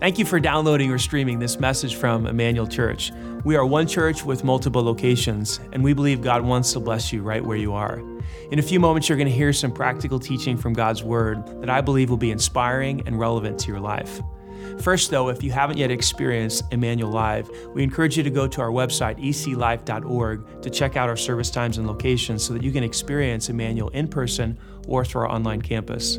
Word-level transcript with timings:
Thank 0.00 0.16
you 0.16 0.24
for 0.24 0.38
downloading 0.38 0.92
or 0.92 0.98
streaming 0.98 1.40
this 1.40 1.58
message 1.58 1.96
from 1.96 2.28
Emmanuel 2.28 2.68
Church. 2.68 3.10
We 3.42 3.56
are 3.56 3.66
one 3.66 3.88
church 3.88 4.24
with 4.24 4.44
multiple 4.44 4.80
locations, 4.80 5.58
and 5.72 5.82
we 5.82 5.92
believe 5.92 6.22
God 6.22 6.42
wants 6.42 6.72
to 6.74 6.80
bless 6.80 7.12
you 7.12 7.20
right 7.22 7.44
where 7.44 7.56
you 7.56 7.72
are. 7.72 7.98
In 8.52 8.60
a 8.60 8.62
few 8.62 8.78
moments, 8.78 9.08
you're 9.08 9.18
going 9.18 9.28
to 9.28 9.34
hear 9.34 9.52
some 9.52 9.72
practical 9.72 10.20
teaching 10.20 10.56
from 10.56 10.72
God's 10.72 11.02
Word 11.02 11.44
that 11.60 11.68
I 11.68 11.80
believe 11.80 12.10
will 12.10 12.16
be 12.16 12.30
inspiring 12.30 13.02
and 13.08 13.18
relevant 13.18 13.58
to 13.58 13.72
your 13.72 13.80
life. 13.80 14.20
First, 14.80 15.10
though, 15.10 15.28
if 15.28 15.42
you 15.42 15.50
haven't 15.50 15.78
yet 15.78 15.90
experienced 15.90 16.64
Emmanuel 16.72 17.10
Live, 17.10 17.50
we 17.74 17.82
encourage 17.82 18.16
you 18.16 18.22
to 18.22 18.30
go 18.30 18.46
to 18.46 18.60
our 18.60 18.70
website, 18.70 19.18
eclife.org, 19.18 20.62
to 20.62 20.70
check 20.70 20.96
out 20.96 21.08
our 21.08 21.16
service 21.16 21.50
times 21.50 21.78
and 21.78 21.86
locations 21.86 22.44
so 22.44 22.52
that 22.54 22.62
you 22.62 22.72
can 22.72 22.84
experience 22.84 23.48
Emmanuel 23.48 23.88
in 23.90 24.08
person 24.08 24.58
or 24.86 25.04
through 25.04 25.22
our 25.22 25.30
online 25.30 25.60
campus. 25.60 26.18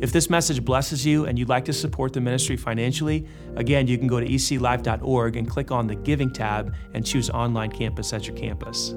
If 0.00 0.12
this 0.12 0.30
message 0.30 0.64
blesses 0.64 1.04
you 1.04 1.26
and 1.26 1.38
you'd 1.38 1.48
like 1.48 1.64
to 1.66 1.72
support 1.72 2.12
the 2.12 2.20
ministry 2.20 2.56
financially, 2.56 3.26
again, 3.56 3.86
you 3.86 3.98
can 3.98 4.06
go 4.06 4.20
to 4.20 4.26
eclife.org 4.26 5.36
and 5.36 5.48
click 5.48 5.70
on 5.70 5.86
the 5.86 5.94
Giving 5.94 6.32
tab 6.32 6.74
and 6.94 7.04
choose 7.04 7.28
Online 7.30 7.70
Campus 7.70 8.12
as 8.12 8.26
your 8.26 8.36
campus. 8.36 8.94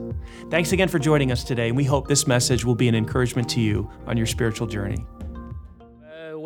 Thanks 0.49 0.71
again 0.71 0.87
for 0.87 0.99
joining 0.99 1.31
us 1.31 1.43
today, 1.43 1.67
and 1.67 1.77
we 1.77 1.83
hope 1.83 2.07
this 2.07 2.27
message 2.27 2.63
will 2.63 2.75
be 2.75 2.87
an 2.87 2.95
encouragement 2.95 3.49
to 3.49 3.61
you 3.61 3.89
on 4.07 4.15
your 4.17 4.27
spiritual 4.27 4.67
journey. 4.67 5.05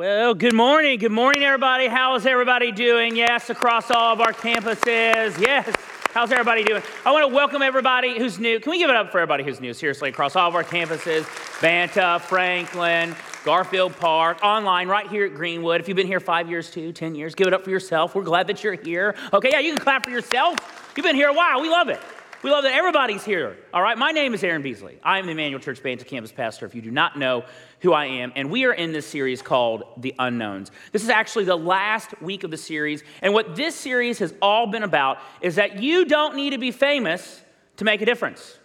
Well, 0.04 0.34
good 0.34 0.54
morning. 0.54 1.00
Good 1.00 1.14
morning, 1.14 1.44
everybody. 1.44 1.88
How 1.88 2.16
is 2.16 2.26
everybody 2.26 2.74
doing? 2.74 3.16
Yes, 3.16 3.50
across 3.50 3.90
all 3.90 4.12
of 4.12 4.20
our 4.20 4.34
campuses. 4.34 5.40
Yes. 5.40 5.74
How's 6.14 6.30
everybody 6.30 6.66
doing? 6.66 6.84
I 7.06 7.14
want 7.14 7.26
to 7.26 7.34
welcome 7.34 7.62
everybody 7.62 8.20
who's 8.20 8.38
new. 8.38 8.60
Can 8.60 8.72
we 8.72 8.80
give 8.80 8.90
it 8.90 8.98
up 8.98 9.14
for 9.14 9.20
everybody 9.20 9.46
who's 9.46 9.62
new? 9.62 9.74
Seriously, 9.74 10.10
across 10.10 10.36
all 10.36 10.50
of 10.50 10.56
our 10.56 10.64
campuses 10.66 11.26
Banta, 11.62 12.20
Franklin, 12.20 13.16
Garfield 13.46 13.96
Park, 13.96 14.44
online, 14.44 14.90
right 14.90 15.08
here 15.08 15.24
at 15.24 15.36
Greenwood. 15.36 15.80
If 15.80 15.88
you've 15.88 15.96
been 15.96 16.06
here 16.06 16.20
five 16.20 16.50
years, 16.50 16.70
two, 16.70 16.92
ten 16.92 17.16
years, 17.16 17.34
give 17.34 17.48
it 17.48 17.54
up 17.54 17.64
for 17.64 17.70
yourself. 17.70 18.14
We're 18.14 18.24
glad 18.24 18.48
that 18.48 18.62
you're 18.62 18.74
here. 18.74 19.16
Okay, 19.32 19.52
yeah, 19.54 19.60
you 19.60 19.72
can 19.72 19.82
clap 19.82 20.04
for 20.04 20.12
yourself. 20.12 20.92
You've 20.98 21.06
been 21.06 21.16
here 21.16 21.30
a 21.30 21.34
while. 21.34 21.62
We 21.62 21.70
love 21.70 21.88
it. 21.88 22.02
We 22.44 22.52
love 22.52 22.64
that 22.66 22.74
everybody's 22.74 23.24
here. 23.24 23.56
All 23.74 23.82
right, 23.82 23.98
my 23.98 24.12
name 24.12 24.34
is 24.34 24.44
Aaron 24.44 24.62
Beasley. 24.62 25.00
I 25.02 25.18
am 25.18 25.28
the 25.28 25.32
Emmanuel 25.32 25.62
Church 25.62 25.82
Banta 25.82 26.04
campus 26.04 26.34
pastor. 26.34 26.66
If 26.66 26.76
you 26.76 26.82
do 26.82 26.92
not 26.92 27.18
know 27.18 27.46
who 27.80 27.94
I 27.94 28.08
am, 28.08 28.34
and 28.36 28.52
we 28.52 28.66
are 28.66 28.74
in 28.74 28.92
this 28.92 29.08
series 29.08 29.42
called 29.42 29.86
The 29.96 30.14
Unknowns. 30.20 30.70
This 30.92 31.04
is 31.04 31.10
actually 31.10 31.46
the 31.46 31.56
last 31.56 32.22
week 32.22 32.44
of 32.44 32.52
the 32.52 32.58
series, 32.58 33.02
and 33.22 33.34
what 33.34 33.56
this 33.56 33.76
series 33.76 34.20
has 34.20 34.34
all 34.42 34.68
been 34.68 34.84
about 34.84 35.20
is 35.40 35.56
that 35.56 35.82
you 35.82 36.04
don't 36.04 36.36
need 36.36 36.50
to 36.50 36.58
be 36.58 36.72
famous 36.72 37.42
to 37.78 37.86
make 37.86 38.02
a 38.02 38.06
difference. 38.06 38.60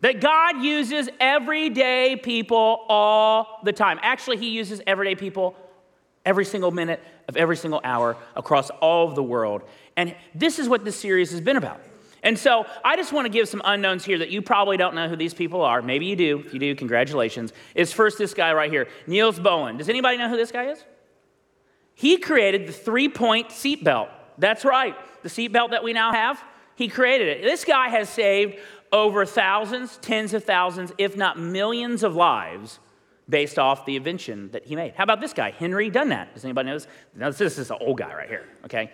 That 0.00 0.22
God 0.22 0.62
uses 0.62 1.10
everyday 1.20 2.16
people 2.16 2.86
all 2.88 3.60
the 3.62 3.74
time. 3.74 3.98
Actually, 4.00 4.38
He 4.38 4.48
uses 4.48 4.80
everyday 4.86 5.16
people 5.16 5.54
every 6.24 6.46
single 6.46 6.70
minute 6.70 7.02
of 7.28 7.36
every 7.36 7.58
single 7.58 7.82
hour 7.84 8.16
across 8.34 8.70
all 8.70 9.06
of 9.06 9.14
the 9.16 9.22
world. 9.22 9.64
And 9.98 10.16
this 10.34 10.58
is 10.58 10.66
what 10.66 10.86
this 10.86 10.98
series 10.98 11.30
has 11.32 11.42
been 11.42 11.58
about. 11.58 11.82
And 12.22 12.38
so 12.38 12.66
I 12.84 12.96
just 12.96 13.12
want 13.12 13.26
to 13.26 13.28
give 13.28 13.48
some 13.48 13.62
unknowns 13.64 14.04
here 14.04 14.18
that 14.18 14.30
you 14.30 14.42
probably 14.42 14.76
don't 14.76 14.94
know 14.94 15.08
who 15.08 15.16
these 15.16 15.34
people 15.34 15.62
are. 15.62 15.82
Maybe 15.82 16.06
you 16.06 16.16
do. 16.16 16.40
If 16.40 16.52
you 16.52 16.60
do, 16.60 16.74
congratulations. 16.74 17.52
Is 17.74 17.92
first 17.92 18.18
this 18.18 18.34
guy 18.34 18.52
right 18.52 18.70
here, 18.70 18.88
Nils 19.06 19.38
Bohlin. 19.38 19.78
Does 19.78 19.88
anybody 19.88 20.18
know 20.18 20.28
who 20.28 20.36
this 20.36 20.52
guy 20.52 20.70
is? 20.70 20.84
He 21.94 22.16
created 22.18 22.66
the 22.66 22.72
three 22.72 23.08
point 23.08 23.48
seatbelt. 23.48 24.08
That's 24.38 24.64
right, 24.64 24.94
the 25.22 25.28
seatbelt 25.28 25.70
that 25.70 25.82
we 25.82 25.92
now 25.92 26.12
have. 26.12 26.42
He 26.76 26.88
created 26.88 27.26
it. 27.26 27.42
This 27.42 27.64
guy 27.64 27.88
has 27.88 28.08
saved 28.08 28.56
over 28.92 29.26
thousands, 29.26 29.98
tens 29.98 30.32
of 30.32 30.44
thousands, 30.44 30.92
if 30.96 31.16
not 31.16 31.38
millions 31.38 32.04
of 32.04 32.14
lives 32.14 32.78
based 33.28 33.58
off 33.58 33.84
the 33.84 33.96
invention 33.96 34.50
that 34.52 34.64
he 34.64 34.76
made. 34.76 34.94
How 34.94 35.02
about 35.02 35.20
this 35.20 35.32
guy, 35.32 35.50
Henry 35.50 35.90
Dunant? 35.90 36.34
Does 36.34 36.44
anybody 36.44 36.68
know 36.68 36.78
this? 37.30 37.38
This 37.38 37.58
is 37.58 37.70
an 37.70 37.78
old 37.80 37.98
guy 37.98 38.14
right 38.14 38.28
here, 38.28 38.46
okay? 38.64 38.92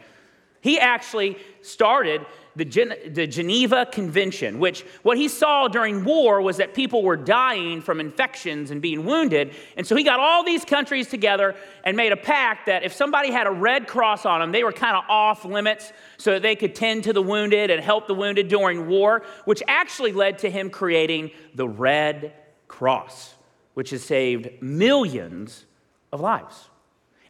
He 0.61 0.81
actually 0.81 1.37
started 1.61 2.25
the, 2.57 2.65
Gen- 2.65 2.95
the 3.13 3.27
Geneva 3.27 3.87
Convention, 3.87 4.59
which 4.59 4.83
what 5.03 5.17
he 5.17 5.29
saw 5.29 5.69
during 5.69 6.05
war 6.05 6.41
was 6.41 6.59
that 6.59 6.75
people 6.75 7.03
were 7.03 7.17
dying 7.17 7.83
from 7.83 8.01
infections 8.01 8.71
and 8.71 8.81
being 8.81 9.05
wounded. 9.05 9.55
And 9.77 9.87
so 9.87 9.97
he 9.97 10.05
got 10.05 10.21
all 10.21 10.45
these 10.45 10.65
countries 10.65 11.09
together 11.09 11.57
and 11.83 11.97
made 11.97 12.13
a 12.13 12.17
pact 12.17 12.67
that 12.67 12.85
if 12.85 12.93
somebody 12.93 13.31
had 13.31 13.47
a 13.47 13.51
red 13.51 13.89
cross 13.89 14.25
on 14.25 14.41
them, 14.41 14.53
they 14.53 14.63
were 14.63 14.73
kind 14.73 14.97
of 14.97 15.05
off 15.09 15.45
limits 15.45 15.93
so 16.17 16.33
that 16.33 16.43
they 16.43 16.55
could 16.55 16.75
tend 16.75 17.05
to 17.05 17.13
the 17.13 17.23
wounded 17.23 17.71
and 17.71 17.83
help 17.83 18.07
the 18.07 18.15
wounded 18.15 18.49
during 18.49 18.87
war, 18.87 19.25
which 19.45 19.63
actually 19.67 20.13
led 20.13 20.39
to 20.39 20.51
him 20.51 20.71
creating 20.71 21.31
the 21.55 21.69
Red 21.69 22.35
Cross, 22.69 23.35
which 23.75 23.91
has 23.91 24.03
saved 24.03 24.63
millions 24.63 25.65
of 26.13 26.21
lives. 26.21 26.69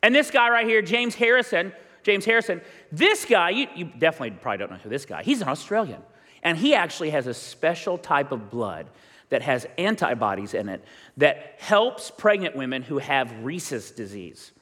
And 0.02 0.14
this 0.14 0.30
guy 0.30 0.50
right 0.50 0.66
here, 0.66 0.82
James 0.82 1.14
Harrison, 1.14 1.72
James 2.04 2.24
Harrison, 2.24 2.60
this 2.92 3.24
guy, 3.24 3.50
you, 3.50 3.66
you 3.74 3.84
definitely 3.86 4.30
probably 4.32 4.58
don't 4.58 4.70
know 4.70 4.76
who 4.76 4.88
this 4.88 5.06
guy, 5.06 5.22
he's 5.22 5.40
an 5.40 5.48
Australian. 5.48 6.02
And 6.42 6.58
he 6.58 6.74
actually 6.74 7.10
has 7.10 7.26
a 7.26 7.34
special 7.34 7.96
type 7.96 8.30
of 8.30 8.50
blood 8.50 8.86
that 9.30 9.42
has 9.42 9.66
antibodies 9.78 10.52
in 10.54 10.68
it 10.68 10.84
that 11.16 11.56
helps 11.58 12.10
pregnant 12.10 12.54
women 12.54 12.82
who 12.82 12.98
have 12.98 13.32
rhesus 13.42 13.90
disease. 13.90 14.52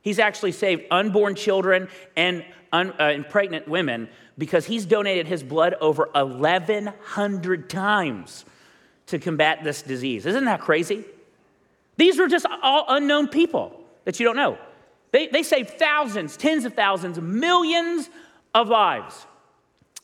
He's 0.00 0.18
actually 0.18 0.52
saved 0.52 0.84
unborn 0.90 1.34
children 1.34 1.88
and, 2.16 2.44
un, 2.72 2.90
uh, 2.92 3.02
and 3.02 3.28
pregnant 3.28 3.68
women 3.68 4.08
because 4.38 4.64
he's 4.64 4.86
donated 4.86 5.26
his 5.26 5.42
blood 5.42 5.74
over 5.80 6.08
1,100 6.14 7.68
times 7.68 8.44
to 9.06 9.18
combat 9.18 9.64
this 9.64 9.82
disease. 9.82 10.26
Isn't 10.26 10.44
that 10.44 10.60
crazy? 10.60 11.04
These 11.96 12.18
were 12.18 12.28
just 12.28 12.46
all 12.62 12.84
unknown 12.88 13.28
people 13.28 13.84
that 14.04 14.18
you 14.18 14.26
don't 14.26 14.36
know. 14.36 14.58
They, 15.12 15.28
they 15.28 15.42
saved 15.42 15.70
thousands, 15.70 16.36
tens 16.36 16.64
of 16.64 16.74
thousands, 16.74 17.20
millions 17.20 18.10
of 18.54 18.68
lives. 18.68 19.26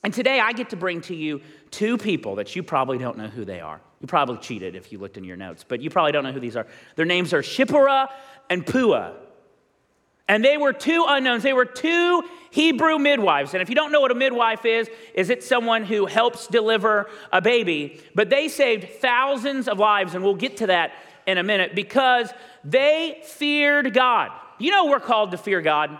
And 0.04 0.14
today 0.14 0.38
I 0.38 0.52
get 0.52 0.70
to 0.70 0.76
bring 0.76 1.00
to 1.02 1.14
you 1.14 1.40
two 1.70 1.98
people 1.98 2.36
that 2.36 2.54
you 2.54 2.62
probably 2.62 2.98
don't 2.98 3.18
know 3.18 3.26
who 3.26 3.44
they 3.44 3.60
are. 3.60 3.80
You 4.00 4.06
probably 4.06 4.36
cheated 4.38 4.76
if 4.76 4.92
you 4.92 4.98
looked 4.98 5.16
in 5.16 5.24
your 5.24 5.36
notes, 5.36 5.64
but 5.66 5.80
you 5.80 5.90
probably 5.90 6.12
don't 6.12 6.22
know 6.22 6.32
who 6.32 6.40
these 6.40 6.56
are. 6.56 6.66
Their 6.94 7.04
names 7.04 7.32
are 7.32 7.42
Shipporah 7.42 8.08
and 8.48 8.64
Puah. 8.64 9.14
And 10.28 10.44
they 10.44 10.58
were 10.58 10.74
two 10.74 11.04
unknowns. 11.08 11.42
They 11.42 11.54
were 11.54 11.64
two 11.64 12.22
Hebrew 12.50 12.98
midwives. 12.98 13.54
And 13.54 13.62
if 13.62 13.70
you 13.70 13.74
don't 13.74 13.90
know 13.90 14.00
what 14.00 14.10
a 14.10 14.14
midwife 14.14 14.66
is, 14.66 14.88
is 15.14 15.30
it 15.30 15.42
someone 15.42 15.84
who 15.84 16.04
helps 16.04 16.46
deliver 16.46 17.08
a 17.32 17.40
baby? 17.40 18.00
But 18.14 18.28
they 18.28 18.48
saved 18.48 19.00
thousands 19.00 19.68
of 19.68 19.78
lives, 19.78 20.14
and 20.14 20.22
we'll 20.22 20.34
get 20.34 20.58
to 20.58 20.66
that 20.66 20.92
in 21.26 21.38
a 21.38 21.42
minute 21.42 21.74
because 21.74 22.30
they 22.62 23.22
feared 23.24 23.94
God. 23.94 24.30
You 24.58 24.70
know 24.70 24.86
we're 24.86 25.00
called 25.00 25.30
to 25.30 25.38
fear 25.38 25.60
God. 25.60 25.98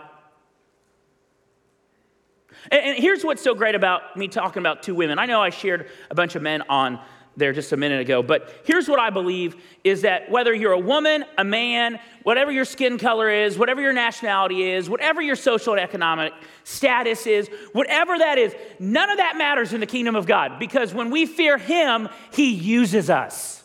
And, 2.71 2.97
here's 2.97 3.23
what's 3.23 3.41
so 3.41 3.55
great 3.55 3.75
about 3.75 4.17
me 4.17 4.27
talking 4.27 4.61
about 4.61 4.83
two 4.83 4.95
women. 4.95 5.19
I 5.19 5.25
know 5.25 5.41
I 5.41 5.49
shared 5.49 5.89
a 6.09 6.15
bunch 6.15 6.35
of 6.35 6.41
men 6.41 6.63
on 6.69 6.99
there 7.37 7.53
just 7.53 7.71
a 7.71 7.77
minute 7.77 8.01
ago, 8.01 8.21
but 8.21 8.53
here's 8.65 8.89
what 8.89 8.99
I 8.99 9.11
believe 9.11 9.55
is 9.85 10.01
that 10.01 10.29
whether 10.29 10.53
you're 10.53 10.73
a 10.73 10.79
woman, 10.79 11.23
a 11.37 11.43
man, 11.43 11.99
whatever 12.23 12.51
your 12.51 12.65
skin 12.65 12.97
color 12.97 13.29
is, 13.29 13.57
whatever 13.57 13.79
your 13.79 13.93
nationality 13.93 14.71
is, 14.71 14.89
whatever 14.89 15.21
your 15.21 15.37
social 15.37 15.73
and 15.73 15.81
economic 15.81 16.33
status 16.65 17.25
is, 17.25 17.49
whatever 17.71 18.17
that 18.17 18.37
is, 18.37 18.53
none 18.77 19.09
of 19.09 19.17
that 19.17 19.37
matters 19.37 19.71
in 19.71 19.79
the 19.79 19.85
kingdom 19.85 20.17
of 20.17 20.25
God 20.25 20.59
because 20.59 20.93
when 20.93 21.11
we 21.11 21.25
fear 21.25 21.57
Him, 21.57 22.09
He 22.33 22.51
uses 22.51 23.09
us. 23.09 23.63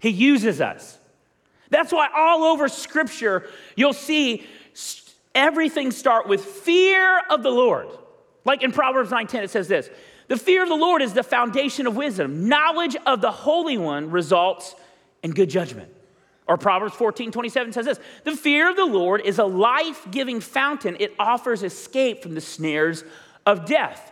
He 0.00 0.10
uses 0.10 0.60
us. 0.60 0.99
That's 1.70 1.92
why 1.92 2.08
all 2.14 2.44
over 2.44 2.68
Scripture, 2.68 3.48
you'll 3.76 3.92
see 3.92 4.46
everything 5.34 5.90
start 5.90 6.28
with 6.28 6.44
fear 6.44 7.20
of 7.30 7.42
the 7.42 7.50
Lord. 7.50 7.88
Like 8.44 8.62
in 8.62 8.72
Proverbs 8.72 9.10
9:10, 9.10 9.44
it 9.44 9.50
says 9.50 9.68
this: 9.68 9.88
"The 10.28 10.36
fear 10.36 10.62
of 10.62 10.68
the 10.68 10.76
Lord 10.76 11.02
is 11.02 11.14
the 11.14 11.22
foundation 11.22 11.86
of 11.86 11.96
wisdom. 11.96 12.48
Knowledge 12.48 12.96
of 13.06 13.20
the 13.20 13.30
Holy 13.30 13.78
One 13.78 14.10
results 14.10 14.74
in 15.22 15.32
good 15.32 15.50
judgment." 15.50 15.94
Or 16.46 16.56
Proverbs 16.56 16.94
14, 16.96 17.30
27 17.30 17.72
says 17.72 17.86
this 17.86 18.00
The 18.24 18.36
fear 18.36 18.68
of 18.68 18.76
the 18.76 18.84
Lord 18.84 19.20
is 19.20 19.38
a 19.38 19.44
life 19.44 20.04
giving 20.10 20.40
fountain. 20.40 20.96
It 20.98 21.14
offers 21.16 21.62
escape 21.62 22.22
from 22.22 22.34
the 22.34 22.40
snares 22.40 23.04
of 23.46 23.66
death. 23.66 24.10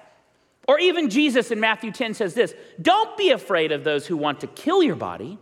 Or 0.69 0.79
even 0.79 1.09
Jesus 1.09 1.51
in 1.51 1.59
Matthew 1.59 1.91
10 1.91 2.15
says 2.15 2.35
this 2.35 2.55
Don't 2.81 3.17
be 3.17 3.31
afraid 3.31 3.73
of 3.73 3.83
those 3.83 4.07
who 4.07 4.17
want 4.17 4.41
to 4.41 4.47
kill 4.47 4.83
your 4.83 4.95
body, 4.95 5.39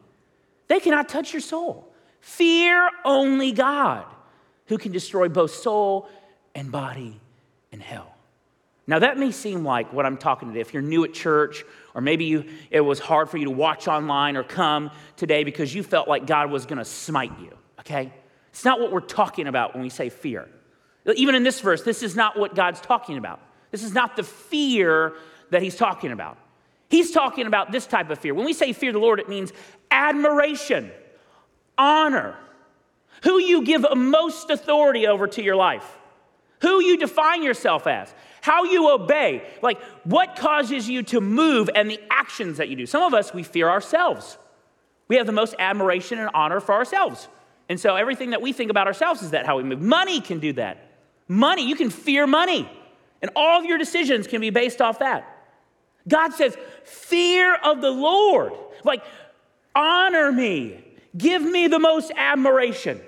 they 0.69 0.81
cannot 0.81 1.09
touch 1.09 1.35
your 1.35 1.43
soul. 1.43 1.93
Fear 2.21 2.91
only 3.05 3.53
God, 3.53 4.05
who 4.67 4.79
can 4.79 4.93
destroy 4.93 5.29
both 5.29 5.53
soul 5.53 6.09
and 6.55 6.73
body 6.73 7.21
in 7.71 7.81
hell. 7.81 8.17
Now, 8.89 9.01
that 9.01 9.19
may 9.19 9.33
seem 9.33 9.65
like 9.65 9.93
what 9.93 10.07
I'm 10.07 10.17
talking 10.17 10.49
today. 10.49 10.61
If 10.61 10.73
you're 10.73 10.83
new 10.83 11.05
at 11.05 11.13
church, 11.13 11.65
or 11.95 12.01
maybe 12.01 12.25
you, 12.25 12.45
it 12.71 12.81
was 12.81 13.01
hard 13.01 13.29
for 13.29 13.37
you 13.37 13.47
to 13.47 13.51
watch 13.51 13.89
online 13.89 14.37
or 14.37 14.45
come 14.45 14.91
today 15.17 15.43
because 15.43 15.75
you 15.75 15.83
felt 15.83 16.07
like 16.07 16.27
God 16.27 16.51
was 16.51 16.67
going 16.67 16.79
to 16.79 16.85
smite 16.85 17.33
you, 17.41 17.51
okay? 17.81 18.13
It's 18.51 18.65
not 18.65 18.81
what 18.81 18.93
we're 18.93 19.01
talking 19.01 19.49
about 19.49 19.75
when 19.75 19.83
we 19.83 19.89
say 19.89 20.09
fear. 20.09 20.49
Even 21.15 21.35
in 21.35 21.43
this 21.43 21.61
verse, 21.61 21.83
this 21.83 22.03
is 22.03 22.15
not 22.15 22.39
what 22.39 22.55
God's 22.55 22.81
talking 22.81 23.19
about. 23.19 23.41
This 23.73 23.83
is 23.83 23.93
not 23.93 24.17
the 24.17 24.23
fear 24.23 25.15
that 25.51 25.63
He's 25.63 25.77
talking 25.77 26.13
about. 26.13 26.39
He's 26.89 27.11
talking 27.11 27.47
about 27.47 27.73
this 27.73 27.87
type 27.87 28.11
of 28.11 28.19
fear. 28.19 28.35
When 28.35 28.47
we 28.47 28.53
say 28.53 28.73
fear 28.73 28.93
the 28.93 28.99
Lord, 28.99 29.19
it 29.19 29.29
means 29.29 29.53
admiration 29.91 30.93
honor, 31.79 32.37
who 33.23 33.39
you 33.39 33.63
give 33.63 33.85
most 33.95 34.51
authority 34.51 35.07
over 35.07 35.27
to 35.27 35.43
your 35.43 35.57
life. 35.57 35.97
who 36.61 36.83
you 36.83 36.97
define 36.97 37.43
yourself 37.43 37.87
as, 37.87 38.13
how 38.41 38.65
you 38.65 38.91
obey, 38.91 39.43
like 39.63 39.81
what 40.05 40.37
causes 40.37 40.89
you 40.89 41.03
to 41.05 41.21
move 41.21 41.69
and 41.75 41.91
the 41.91 42.01
actions 42.11 42.59
that 42.59 42.69
you 42.69 42.77
do. 42.77 42.87
Some 42.87 43.03
of 43.03 43.15
us, 43.15 43.35
we 43.35 43.43
fear 43.43 43.69
ourselves. 43.69 44.39
We 45.09 45.17
have 45.17 45.27
the 45.27 45.33
most 45.33 45.55
admiration 45.59 46.19
and 46.19 46.31
honor 46.35 46.61
for 46.61 46.73
ourselves. 46.73 47.29
And 47.69 47.79
so 47.79 47.97
everything 47.97 48.31
that 48.31 48.43
we 48.43 48.53
think 48.53 48.71
about 48.71 48.87
ourselves 48.87 49.23
is 49.23 49.31
that 49.31 49.47
how 49.47 49.57
we 49.57 49.65
move. 49.65 49.81
Money 49.81 50.21
can 50.21 50.39
do 50.39 50.53
that. 50.55 50.79
Money, 51.29 51.69
you 51.69 51.77
can 51.77 51.91
fear 51.91 52.27
money. 52.27 52.69
And 53.21 53.31
all 53.35 53.59
of 53.59 53.65
your 53.65 53.79
decisions 53.79 54.27
can 54.27 54.41
be 54.41 54.51
based 54.51 54.81
off 54.81 55.01
that. 55.01 55.27
God 56.09 56.33
says, 56.33 56.57
fear 56.85 57.55
of 57.55 57.81
the 57.81 57.91
Lord. 57.91 58.53
Like, 58.85 59.03
honor 59.75 60.31
me. 60.31 60.85
Give 61.17 61.43
me 61.43 61.67
the 61.67 61.79
most 61.79 62.13
admiration. 62.17 63.01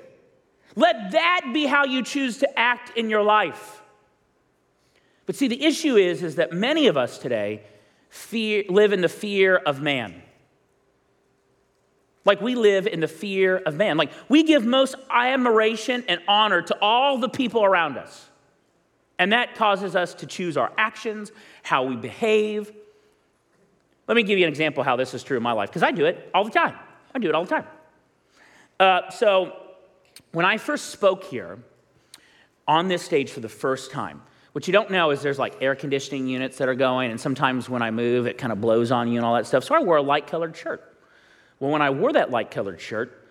Let 0.76 1.12
that 1.12 1.50
be 1.52 1.66
how 1.66 1.84
you 1.84 2.02
choose 2.02 2.38
to 2.38 2.58
act 2.58 2.96
in 2.96 3.10
your 3.10 3.22
life. 3.22 3.82
But 5.26 5.36
see, 5.36 5.48
the 5.48 5.64
issue 5.64 5.96
is, 5.96 6.22
is 6.22 6.36
that 6.36 6.52
many 6.52 6.86
of 6.86 6.96
us 6.96 7.18
today 7.18 7.62
fear, 8.08 8.64
live 8.68 8.92
in 8.92 9.00
the 9.00 9.08
fear 9.08 9.56
of 9.56 9.80
man. 9.80 10.22
Like 12.24 12.40
we 12.40 12.54
live 12.54 12.86
in 12.86 13.00
the 13.00 13.08
fear 13.08 13.56
of 13.56 13.74
man. 13.74 13.96
Like 13.96 14.10
we 14.28 14.42
give 14.42 14.64
most 14.64 14.94
admiration 15.10 16.04
and 16.08 16.20
honor 16.28 16.62
to 16.62 16.78
all 16.80 17.18
the 17.18 17.28
people 17.28 17.64
around 17.64 17.98
us. 17.98 18.28
And 19.18 19.32
that 19.32 19.56
causes 19.56 19.96
us 19.96 20.14
to 20.14 20.26
choose 20.26 20.56
our 20.56 20.72
actions, 20.78 21.32
how 21.62 21.84
we 21.84 21.96
behave. 21.96 22.72
Let 24.06 24.14
me 24.14 24.22
give 24.22 24.38
you 24.38 24.46
an 24.46 24.50
example 24.50 24.84
how 24.84 24.96
this 24.96 25.12
is 25.12 25.22
true 25.22 25.36
in 25.36 25.42
my 25.42 25.52
life, 25.52 25.70
because 25.70 25.82
I 25.82 25.90
do 25.90 26.06
it 26.06 26.30
all 26.32 26.44
the 26.44 26.50
time. 26.50 26.74
I 27.14 27.18
do 27.18 27.28
it 27.28 27.34
all 27.34 27.44
the 27.44 27.50
time. 27.50 27.64
Uh, 28.80 29.10
so, 29.10 29.56
when 30.32 30.44
I 30.44 30.56
first 30.56 30.86
spoke 30.90 31.24
here 31.24 31.58
on 32.66 32.86
this 32.86 33.02
stage 33.02 33.30
for 33.30 33.40
the 33.40 33.48
first 33.48 33.90
time, 33.90 34.22
what 34.52 34.66
you 34.66 34.72
don't 34.72 34.90
know 34.90 35.10
is 35.10 35.20
there's 35.20 35.38
like 35.38 35.56
air 35.60 35.74
conditioning 35.74 36.28
units 36.28 36.58
that 36.58 36.68
are 36.68 36.74
going, 36.74 37.10
and 37.10 37.20
sometimes 37.20 37.68
when 37.68 37.82
I 37.82 37.90
move, 37.90 38.26
it 38.26 38.38
kind 38.38 38.52
of 38.52 38.60
blows 38.60 38.92
on 38.92 39.08
you 39.08 39.16
and 39.16 39.24
all 39.24 39.34
that 39.34 39.46
stuff. 39.46 39.64
So 39.64 39.74
I 39.74 39.80
wore 39.80 39.96
a 39.96 40.02
light 40.02 40.26
colored 40.26 40.56
shirt. 40.56 40.96
Well, 41.58 41.72
when 41.72 41.82
I 41.82 41.90
wore 41.90 42.12
that 42.12 42.30
light 42.30 42.50
colored 42.50 42.80
shirt, 42.80 43.26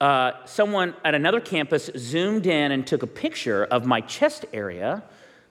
uh, 0.00 0.32
someone 0.44 0.94
at 1.04 1.14
another 1.14 1.40
campus 1.40 1.90
zoomed 1.96 2.46
in 2.46 2.70
and 2.70 2.86
took 2.86 3.02
a 3.02 3.06
picture 3.08 3.64
of 3.64 3.86
my 3.86 4.00
chest 4.02 4.44
area 4.52 5.02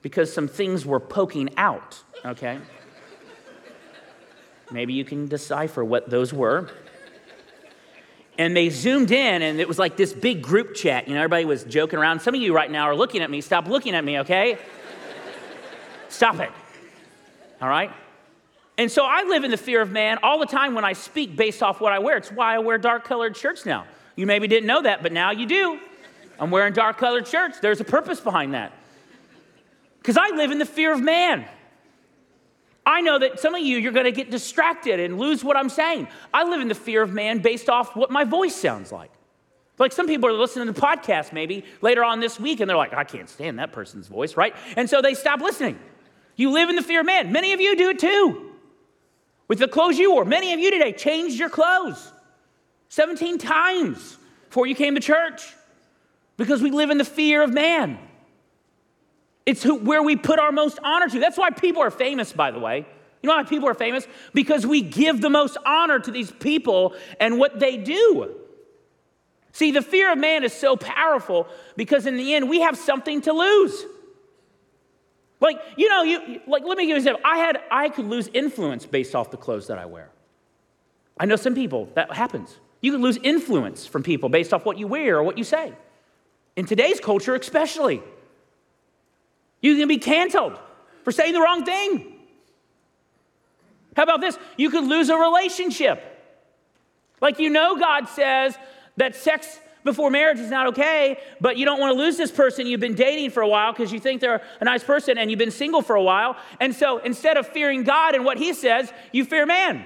because 0.02 0.32
some 0.32 0.48
things 0.48 0.86
were 0.86 1.00
poking 1.00 1.50
out, 1.58 2.02
okay? 2.24 2.60
Maybe 4.72 4.94
you 4.94 5.04
can 5.04 5.28
decipher 5.28 5.84
what 5.84 6.10
those 6.10 6.32
were 6.32 6.70
and 8.38 8.56
they 8.56 8.70
zoomed 8.70 9.12
in 9.12 9.42
and 9.42 9.60
it 9.60 9.68
was 9.68 9.80
like 9.80 9.98
this 9.98 10.14
big 10.14 10.42
group 10.42 10.76
chat. 10.76 11.08
You 11.08 11.14
know 11.14 11.22
everybody 11.22 11.46
was 11.46 11.64
joking 11.64 12.00
around. 12.00 12.22
Some 12.22 12.36
of 12.36 12.42
you 12.42 12.54
right 12.54 12.70
now 12.70 12.84
are 12.84 12.96
looking 12.96 13.22
at 13.22 13.30
me. 13.30 13.42
Stop 13.42 13.68
looking 13.68 13.96
at 13.96 14.04
me 14.04 14.20
okay? 14.20 14.58
Stop 16.10 16.40
it. 16.40 16.52
All 17.62 17.70
right? 17.70 17.92
And 18.78 18.92
so 18.92 19.06
i 19.06 19.24
live 19.24 19.44
in 19.44 19.52
the 19.52 19.58
fear 19.58 19.82
of 19.82 19.92
man 19.92 20.20
all 20.22 20.40
the 20.40 20.46
time 20.46 20.76
when 20.76 20.84
i 20.84 20.94
speak 20.94 21.36
based 21.36 21.64
off 21.64 21.80
what 21.80 21.94
i 21.94 22.00
wear. 22.00 22.18
It's 22.18 22.32
why 22.32 22.56
i 22.56 22.60
wear 22.60 22.78
dark 22.78 23.06
colored 23.06 23.38
shirts 23.38 23.66
now. 23.66 23.86
You 24.16 24.26
maybe 24.26 24.48
didn't 24.48 24.68
know 24.68 24.82
that 24.82 25.02
but 25.02 25.12
now 25.12 25.32
you 25.32 25.46
do. 25.46 25.80
I'm 26.40 26.52
wearing 26.52 26.74
dark 26.74 26.98
colored 26.98 27.28
shirts. 27.28 27.60
There's 27.60 27.80
a 27.80 27.86
purpose 27.86 28.20
behind 28.20 28.54
that. 28.54 28.74
Because 30.00 30.18
i 30.18 30.30
live 30.36 30.52
in 30.52 30.60
the 30.60 30.66
fear 30.66 30.94
of 30.94 31.02
man 31.02 31.46
I 32.86 33.02
know 33.02 33.18
that 33.18 33.40
some 33.40 33.56
of 33.56 33.62
you, 33.62 33.78
you're 33.78 33.92
to 33.92 34.12
get 34.12 34.30
distracted 34.30 35.00
and 35.00 35.18
lose 35.18 35.44
what 35.44 35.58
I'm 35.58 35.70
saying. 35.70 36.08
I 36.34 36.44
live 36.44 36.62
in 36.62 36.68
the 36.68 36.76
fear 36.76 37.02
of 37.02 37.12
man 37.12 37.40
based 37.40 37.68
off 37.68 37.96
what 37.96 38.12
my 38.12 38.24
voice 38.24 38.56
sounds 38.56 38.92
like. 38.92 39.12
Like 39.78 39.92
some 39.92 40.08
people 40.08 40.30
are 40.30 40.34
listening 40.34 40.68
to 40.68 40.74
the 40.74 40.80
podcast 40.80 41.34
maybe 41.34 41.66
later 41.82 42.04
on 42.04 42.20
this 42.20 42.40
week 42.40 42.60
and 42.60 42.70
they're 42.70 42.78
like, 42.78 42.94
I 42.94 43.04
can't 43.04 43.28
stand 43.28 43.60
that 43.60 43.72
person's 43.72 44.08
voice, 44.08 44.38
right? 44.38 44.56
And 44.78 44.90
so 44.90 45.02
they 45.02 45.16
stop 45.16 45.42
listening. 45.42 45.80
You 46.36 46.52
live 46.52 46.70
in 46.70 46.76
the 46.76 46.82
fear 46.82 47.02
of 47.02 47.06
man. 47.06 47.32
Many 47.32 47.54
of 47.54 47.60
you 47.60 47.76
do 47.76 47.90
it 47.90 48.00
too. 48.00 48.52
With 49.48 49.60
the 49.60 49.68
clothes 49.68 49.98
you 49.98 50.12
wore, 50.12 50.26
many 50.26 50.54
of 50.54 50.60
you 50.60 50.72
today 50.72 50.92
changed 50.94 51.38
your 51.38 51.50
clothes 51.50 52.12
17 52.90 53.38
times 53.38 54.18
before 54.48 54.68
you 54.68 54.76
came 54.76 54.96
to 54.96 55.02
church 55.02 55.54
because 56.38 56.62
we 56.62 56.72
live 56.72 56.90
in 56.90 56.98
the 56.98 57.06
fear 57.06 57.42
of 57.42 57.54
man. 57.54 58.00
It's 59.46 59.62
who, 59.62 59.76
where 59.76 60.02
we 60.02 60.16
put 60.16 60.40
our 60.40 60.52
most 60.52 60.80
honor 60.84 61.08
to. 61.08 61.20
That's 61.20 61.38
why 61.38 61.52
people 61.52 61.82
are 61.82 61.92
famous, 61.92 62.34
by 62.34 62.52
the 62.52 62.60
way. 62.60 62.86
You 63.22 63.30
know 63.30 63.36
why 63.36 63.44
people 63.44 63.70
are 63.70 63.76
famous? 63.76 64.08
Because 64.34 64.66
we 64.66 64.82
give 64.82 65.22
the 65.22 65.30
most 65.30 65.58
honor 65.66 66.00
to 66.00 66.12
these 66.12 66.32
people 66.32 66.96
and 67.20 67.40
what 67.40 67.60
they 67.60 67.78
do. 67.78 68.36
See, 69.52 69.72
the 69.72 69.82
fear 69.82 70.12
of 70.12 70.18
man 70.18 70.44
is 70.44 70.54
so 70.54 70.76
powerful 70.76 71.48
because 71.76 72.06
in 72.06 72.18
the 72.18 72.34
end, 72.34 72.50
we 72.50 72.62
have 72.62 72.78
something 72.78 73.22
to 73.22 73.34
lose. 73.34 73.86
Like, 75.40 75.60
you 75.78 75.90
know, 75.90 76.04
you 76.04 76.42
like 76.48 76.64
let 76.64 76.78
me 76.78 76.84
give 76.84 76.90
you 76.90 76.96
an 76.96 76.98
example. 76.98 77.22
I 77.26 77.38
had 77.38 77.62
I 77.72 77.90
could 77.90 78.06
lose 78.06 78.30
influence 78.34 78.86
based 78.86 79.16
off 79.16 79.32
the 79.32 79.38
clothes 79.38 79.68
that 79.68 79.78
I 79.78 79.86
wear. 79.86 80.10
I 81.20 81.26
know 81.26 81.36
some 81.36 81.56
people 81.56 81.90
that 81.96 82.12
happens. 82.14 82.58
You 82.82 82.92
can 82.92 83.02
lose 83.02 83.18
influence 83.24 83.86
from 83.86 84.04
people 84.04 84.30
based 84.30 84.54
off 84.54 84.66
what 84.66 84.78
you 84.78 84.88
wear 84.88 85.18
or 85.18 85.24
what 85.24 85.38
you 85.38 85.44
say. 85.44 85.74
In 86.56 86.66
today's 86.66 87.00
culture, 87.00 87.36
especially. 87.36 88.02
You 89.66 89.76
can 89.78 89.88
be 89.88 89.98
canceled 89.98 90.60
for 91.04 91.12
saying 91.12 91.34
the 91.34 91.42
wrong 91.42 91.66
thing. 91.66 92.14
How 93.96 94.04
about 94.04 94.22
this? 94.22 94.38
You 94.58 94.70
could 94.70 94.84
lose 94.84 95.10
a 95.10 95.18
relationship. 95.18 96.04
Like 97.20 97.40
you 97.40 97.50
know, 97.50 97.76
God 97.76 98.08
says 98.08 98.56
that 98.98 99.16
sex 99.16 99.60
before 99.84 100.12
marriage 100.12 100.38
is 100.38 100.52
not 100.52 100.68
okay, 100.68 101.18
but 101.42 101.58
you 101.58 101.66
don't 101.66 101.80
want 101.80 101.98
to 101.98 102.00
lose 102.00 102.16
this 102.16 102.30
person 102.30 102.68
you've 102.68 102.80
been 102.80 102.94
dating 102.94 103.32
for 103.32 103.42
a 103.42 103.48
while 103.48 103.74
because 103.74 103.92
you 103.92 104.00
think 104.00 104.22
they're 104.22 104.44
a 104.62 104.66
nice 104.66 104.84
person 104.84 105.18
and 105.18 105.32
you've 105.32 105.40
been 105.40 105.50
single 105.50 105.82
for 105.82 105.96
a 105.96 106.04
while. 106.04 106.38
And 106.60 106.76
so 106.76 107.00
instead 107.00 107.36
of 107.36 107.48
fearing 107.48 107.82
God 107.82 108.14
and 108.14 108.24
what 108.24 108.38
He 108.38 108.54
says, 108.54 108.94
you 109.12 109.26
fear 109.26 109.48
man. 109.48 109.84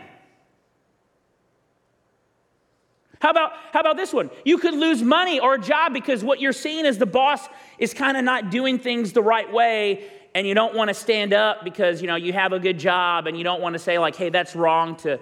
How 3.20 3.32
about, 3.32 3.52
how 3.74 3.82
about 3.82 3.98
this 3.98 4.14
one? 4.14 4.30
You 4.46 4.58
could 4.58 4.74
lose 4.74 5.04
money 5.04 5.40
or 5.40 5.56
a 5.56 5.60
job 5.60 5.94
because 5.94 6.24
what 6.24 6.40
you're 6.40 6.54
seeing 6.54 6.86
is 6.86 6.98
the 6.98 7.06
boss 7.06 7.48
is 7.78 7.94
kind 7.94 8.16
of 8.16 8.24
not 8.24 8.50
doing 8.50 8.80
things 8.80 9.12
the 9.12 9.22
right 9.22 9.52
way 9.52 10.10
and 10.34 10.48
you 10.48 10.54
don't 10.54 10.76
want 10.76 10.90
to 10.90 10.94
stand 10.94 11.34
up 11.34 11.64
because 11.64 12.02
you 12.02 12.08
know 12.08 12.16
you 12.16 12.34
have 12.34 12.54
a 12.54 12.60
good 12.60 12.78
job 12.78 13.28
and 13.28 13.38
you 13.38 13.44
don't 13.44 13.62
want 13.62 13.74
to 13.74 13.80
say 13.80 13.98
like 13.98 14.16
hey 14.16 14.30
that's 14.30 14.56
wrong 14.56 14.96
to 14.98 15.20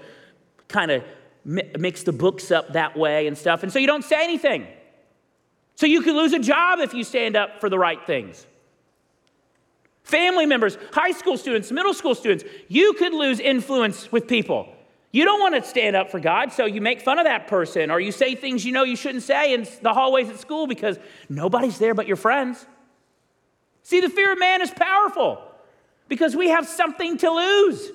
kind 0.67 0.91
of 0.91 1.03
mix 1.45 2.03
the 2.03 2.11
books 2.11 2.51
up 2.51 2.73
that 2.73 2.97
way 2.97 3.25
and 3.25 3.37
stuff. 3.37 3.63
And 3.63 3.71
so 3.71 3.79
you 3.79 3.87
don't 3.87 4.03
say 4.03 4.21
anything. 4.21 4.67
So 5.75 5.85
you 5.85 6.01
could 6.01 6.15
lose 6.15 6.33
a 6.33 6.39
job 6.39 6.79
if 6.79 6.93
you 6.93 7.05
stand 7.05 7.37
up 7.37 7.61
for 7.61 7.69
the 7.69 7.79
right 7.79 8.05
things. 8.05 8.45
Family 10.03 10.45
members 10.45 10.77
high 10.91 11.11
school 11.11 11.37
students 11.37 11.71
middle 11.71 11.93
school 11.93 12.15
students 12.15 12.43
you 12.67 12.93
could 12.93 13.13
lose 13.13 13.39
influence 13.39 14.11
with 14.11 14.27
people 14.27 14.73
you 15.11 15.23
don't 15.25 15.39
want 15.39 15.55
to 15.55 15.67
stand 15.67 15.95
up 15.95 16.11
for 16.11 16.19
God, 16.19 16.51
so 16.51 16.65
you 16.65 16.81
make 16.81 17.01
fun 17.01 17.17
of 17.17 17.25
that 17.25 17.47
person 17.47 17.91
or 17.91 17.99
you 17.99 18.11
say 18.11 18.35
things 18.35 18.65
you 18.65 18.71
know 18.71 18.83
you 18.83 18.95
shouldn't 18.95 19.23
say 19.23 19.53
in 19.53 19.67
the 19.81 19.93
hallways 19.93 20.29
at 20.29 20.39
school 20.39 20.67
because 20.67 20.99
nobody's 21.29 21.79
there 21.79 21.93
but 21.93 22.07
your 22.07 22.17
friends. 22.17 22.65
See, 23.83 24.01
the 24.01 24.09
fear 24.09 24.33
of 24.33 24.39
man 24.39 24.61
is 24.61 24.69
powerful 24.69 25.41
because 26.09 26.35
we 26.35 26.49
have 26.49 26.67
something 26.67 27.17
to 27.19 27.29
lose. 27.29 27.89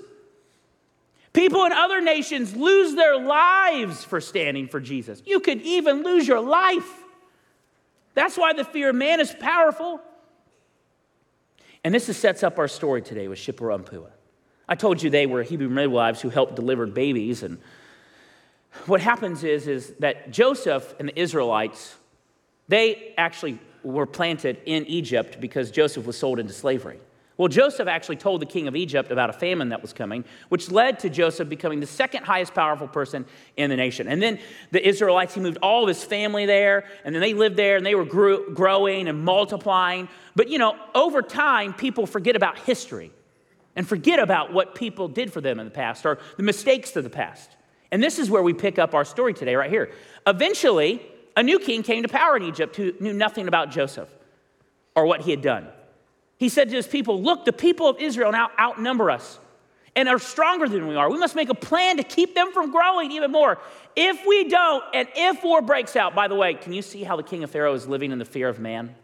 People 1.33 1.65
in 1.65 1.73
other 1.73 2.01
nations 2.01 2.55
lose 2.55 2.95
their 2.95 3.19
lives 3.19 4.05
for 4.05 4.21
standing 4.21 4.69
for 4.69 4.81
Jesus. 4.81 5.23
You 5.25 5.41
could 5.41 5.63
even 5.63 6.03
lose 6.03 6.27
your 6.27 6.41
life. 6.41 6.91
That's 8.15 8.37
why 8.37 8.53
the 8.53 8.65
fear 8.65 8.91
of 8.91 8.97
man 8.97 9.21
is 9.21 9.35
powerful. 9.39 10.01
And 11.85 11.95
this 11.95 12.15
sets 12.17 12.43
up 12.43 12.59
our 12.59 12.69
story 12.69 13.03
today 13.03 13.29
with 13.29 13.39
Puah. 13.39 14.11
I 14.69 14.75
told 14.75 15.03
you 15.03 15.11
they 15.11 15.27
were 15.27 15.43
Hebrew 15.43 15.69
midwives 15.69 16.21
who 16.21 16.29
helped 16.29 16.57
deliver 16.57 16.87
babies. 16.87 17.43
And 17.43 17.59
what 18.87 19.01
happens 19.01 19.45
is, 19.45 19.67
is 19.69 19.93
that 19.99 20.31
Joseph 20.31 20.95
and 20.99 21.09
the 21.09 21.19
Israelites, 21.19 21.95
they 22.69 23.15
actually 23.19 23.59
were 23.83 24.07
planted 24.07 24.59
in 24.65 24.87
Egypt 24.87 25.41
because 25.41 25.71
Joseph 25.71 26.07
was 26.07 26.17
sold 26.17 26.39
into 26.39 26.53
slavery. 26.53 26.99
Well, 27.39 27.49
Joseph 27.49 27.89
actually 27.89 28.17
told 28.17 28.41
the 28.41 28.47
king 28.47 28.69
of 28.69 28.77
Egypt 28.77 29.11
about 29.11 29.31
a 29.31 29.33
famine 29.33 29.71
that 29.71 29.83
was 29.83 29.93
coming, 29.93 30.25
which 30.49 30.71
led 30.71 31.01
to 31.01 31.11
Joseph 31.11 31.49
becoming 31.49 31.81
the 31.81 31.87
second 31.87 32.25
highest 32.25 32.55
powerful 32.55 32.87
person 32.87 33.25
in 33.57 33.71
the 33.71 33.77
nation. 33.77 34.07
And 34.07 34.23
then 34.23 34.39
the 34.71 34.87
Israelites, 34.87 35.35
he 35.35 35.41
moved 35.41 35.59
all 35.63 35.83
of 35.83 35.89
his 35.89 36.05
family 36.05 36.47
there, 36.47 36.85
and 37.05 37.15
then 37.15 37.21
they 37.21 37.35
lived 37.35 37.57
there 37.57 37.77
and 37.77 37.85
they 37.85 37.95
were 37.95 38.05
grew, 38.05 38.55
growing 38.55 39.09
and 39.09 39.25
multiplying. 39.25 40.09
But 40.37 40.51
you 40.51 40.59
know, 40.59 40.77
over 40.95 41.23
time, 41.23 41.73
people 41.73 42.07
forget 42.07 42.37
about 42.37 42.59
history 42.59 43.11
and 43.77 43.89
forget 43.89 44.19
about 44.19 44.53
what 44.53 44.75
people 44.75 45.09
did 45.09 45.33
for 45.33 45.41
them 45.41 45.59
in 45.59 45.65
the 45.65 45.71
past 45.71 46.05
or 46.05 46.19
the 46.37 46.43
mistakes 46.43 46.95
of 46.97 47.05
the 47.05 47.11
past. 47.11 47.51
And 47.91 48.03
this 48.03 48.19
is 48.19 48.31
where 48.31 48.43
we 48.43 48.55
pick 48.55 48.79
up 48.79 48.95
our 48.95 49.05
story 49.05 49.35
today, 49.35 49.55
right 49.55 49.71
here. 49.71 49.93
Eventually, 50.27 51.03
a 51.37 51.43
new 51.43 51.59
king 51.59 51.83
came 51.83 52.03
to 52.03 52.09
power 52.09 52.37
in 52.37 52.43
Egypt 52.43 52.77
who 52.77 52.93
knew 53.01 53.13
nothing 53.13 53.49
about 53.49 53.71
Joseph 53.71 54.09
or 54.95 55.07
what 55.07 55.23
he 55.23 55.31
had 55.31 55.43
done. 55.43 55.69
He 56.39 56.49
said 56.49 56.71
to 56.71 56.77
his 56.77 56.87
people, 56.87 57.23
Look, 57.23 57.45
the 57.45 57.53
people 57.53 57.89
of 57.89 57.99
Israel 58.01 58.33
now 58.33 58.51
outnumber 58.59 59.11
us 59.11 59.39
and 59.95 60.09
are 60.09 60.19
stronger 60.19 60.69
than 60.69 60.89
we 60.89 60.97
are. 60.97 61.11
We 61.11 61.19
must 61.19 61.37
make 61.37 61.51
a 61.51 61.55
plan 61.55 61.99
to 61.99 62.03
keep 62.03 62.35
them 62.35 62.53
from 62.53 62.71
growing 62.71 63.13
even 63.13 63.31
more. 63.31 63.59
If 63.95 64.27
we 64.27 64.49
don't, 64.49 64.83
and 64.95 65.07
if 65.15 65.45
war 65.45 65.61
breaks 65.61 65.97
out, 65.97 66.15
by 66.15 66.29
the 66.29 66.35
way, 66.35 66.55
can 66.55 66.73
you 66.73 66.83
see 66.83 67.05
how 67.05 67.17
the 67.17 67.23
king 67.23 67.45
of 67.45 67.51
Pharaoh 67.51 67.75
is 67.75 67.87
living 67.87 68.11
in 68.11 68.19
the 68.19 68.25
fear 68.25 68.49
of 68.49 68.59
man? 68.59 68.95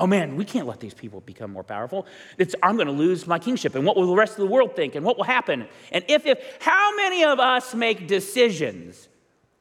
Oh 0.00 0.06
man, 0.06 0.34
we 0.34 0.46
can't 0.46 0.66
let 0.66 0.80
these 0.80 0.94
people 0.94 1.20
become 1.20 1.52
more 1.52 1.62
powerful. 1.62 2.06
It's, 2.38 2.54
I'm 2.62 2.76
going 2.76 2.86
to 2.86 2.92
lose 2.92 3.26
my 3.26 3.38
kingship. 3.38 3.74
And 3.74 3.84
what 3.84 3.96
will 3.96 4.06
the 4.06 4.16
rest 4.16 4.32
of 4.32 4.38
the 4.38 4.46
world 4.46 4.74
think? 4.74 4.94
And 4.94 5.04
what 5.04 5.18
will 5.18 5.24
happen? 5.24 5.68
And 5.92 6.02
if, 6.08 6.24
if, 6.24 6.38
how 6.58 6.96
many 6.96 7.22
of 7.22 7.38
us 7.38 7.74
make 7.74 8.08
decisions 8.08 9.08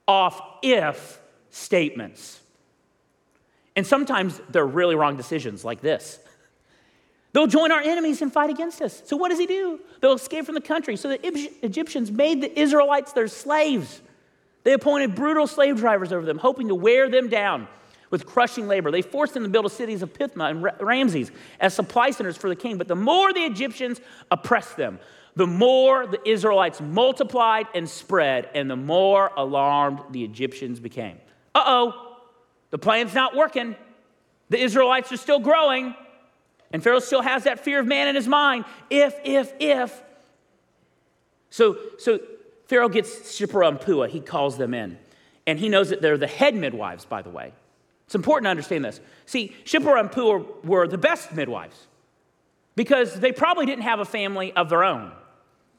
off 0.08 0.42
if 0.64 1.20
statements? 1.50 2.40
And 3.76 3.86
sometimes 3.86 4.40
they're 4.50 4.66
really 4.66 4.96
wrong 4.96 5.18
decisions, 5.18 5.66
like 5.66 5.82
this. 5.82 6.20
They'll 7.34 7.48
join 7.48 7.74
our 7.74 7.82
enemies 7.82 8.22
and 8.22 8.32
fight 8.32 8.50
against 8.50 8.82
us. 8.82 9.04
So, 9.06 9.18
what 9.18 9.30
does 9.30 9.40
he 9.40 9.46
do? 9.46 9.82
They'll 10.00 10.14
escape 10.14 10.46
from 10.46 10.56
the 10.56 10.62
country. 10.62 10.96
So, 10.96 11.10
the 11.10 11.26
Egyptians 11.64 12.12
made 12.12 12.42
the 12.42 12.60
Israelites 12.60 13.12
their 13.12 13.28
slaves. 13.28 14.02
They 14.64 14.72
appointed 14.72 15.16
brutal 15.16 15.48
slave 15.48 15.78
drivers 15.78 16.14
over 16.14 16.26
them, 16.26 16.38
hoping 16.38 16.70
to 16.70 16.76
wear 16.76 17.10
them 17.10 17.28
down 17.28 17.68
with 18.10 18.26
crushing 18.26 18.68
labor. 18.68 18.92
They 18.92 19.02
forced 19.02 19.34
them 19.34 19.44
to 19.44 19.50
build 19.50 19.66
the 19.66 19.70
cities 19.70 20.02
of 20.02 20.14
Pithom 20.14 20.42
and 20.42 20.64
Ramses 20.80 21.32
as 21.60 21.74
supply 21.74 22.12
centers 22.12 22.38
for 22.38 22.50
the 22.50 22.56
king. 22.56 22.78
But 22.78 22.88
the 22.88 22.96
more 22.96 23.34
the 23.34 23.42
Egyptians 23.42 24.02
oppressed 24.32 24.78
them, 24.78 25.00
the 25.36 25.48
more 25.48 26.08
the 26.08 26.20
Israelites 26.28 26.82
multiplied 26.82 27.68
and 27.74 27.88
spread, 27.90 28.50
and 28.54 28.70
the 28.70 28.76
more 28.76 29.32
alarmed 29.38 30.02
the 30.12 30.24
Egyptians 30.24 30.80
became. 30.80 31.18
Uh 31.56 31.64
oh, 31.66 32.18
the 32.72 32.78
plan's 32.78 33.14
not 33.14 33.36
working. 33.36 33.76
The 34.50 34.60
Israelites 34.60 35.12
are 35.12 35.18
still 35.18 35.40
growing, 35.40 35.96
and 36.72 36.84
Pharaoh 36.84 37.00
still 37.00 37.22
has 37.22 37.44
that 37.44 37.60
fear 37.60 37.80
of 37.80 37.88
man 37.88 38.08
in 38.08 38.16
his 38.16 38.28
mind. 38.28 38.66
If, 38.90 39.16
if, 39.24 39.54
if. 39.60 40.02
So, 41.52 41.78
so 41.98 42.20
Pharaoh 42.68 42.90
gets 42.90 43.38
Shiphrah 43.40 43.70
and 43.70 43.80
Puah, 43.80 44.08
he 44.08 44.20
calls 44.20 44.58
them 44.58 44.74
in. 44.74 44.98
And 45.48 45.58
he 45.60 45.70
knows 45.70 45.90
that 45.90 46.02
they're 46.02 46.18
the 46.18 46.28
head 46.28 46.54
midwives, 46.54 47.06
by 47.06 47.24
the 47.24 47.32
way. 47.32 47.54
It's 48.10 48.16
important 48.16 48.46
to 48.46 48.50
understand 48.50 48.84
this. 48.84 49.00
See, 49.28 49.56
Shiphrah 49.66 50.00
and 50.00 50.12
Puah 50.12 50.44
were 50.64 50.88
the 50.88 50.98
best 50.98 51.32
midwives 51.32 51.86
because 52.76 53.20
they 53.20 53.32
probably 53.32 53.68
didn't 53.68 53.84
have 53.84 54.00
a 54.00 54.06
family 54.06 54.52
of 54.54 54.68
their 54.68 54.84
own. 54.84 55.12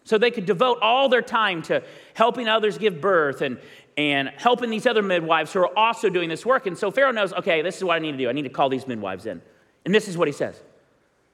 So 0.04 0.16
they 0.16 0.30
could 0.30 0.46
devote 0.46 0.78
all 0.80 1.08
their 1.08 1.22
time 1.22 1.62
to 1.62 1.82
helping 2.14 2.46
others 2.46 2.78
give 2.78 3.00
birth 3.00 3.42
and, 3.42 3.58
and 3.96 4.28
helping 4.36 4.70
these 4.70 4.86
other 4.86 5.02
midwives 5.02 5.52
who 5.52 5.58
are 5.58 5.76
also 5.76 6.08
doing 6.08 6.28
this 6.28 6.46
work. 6.46 6.68
And 6.68 6.78
so 6.78 6.92
Pharaoh 6.92 7.10
knows, 7.10 7.32
okay, 7.32 7.62
this 7.62 7.78
is 7.78 7.82
what 7.82 7.96
I 7.96 7.98
need 7.98 8.12
to 8.12 8.18
do. 8.18 8.28
I 8.28 8.32
need 8.32 8.42
to 8.42 8.48
call 8.48 8.68
these 8.68 8.86
midwives 8.86 9.26
in. 9.26 9.42
And 9.84 9.92
this 9.92 10.06
is 10.06 10.16
what 10.16 10.28
he 10.28 10.32
says. 10.32 10.54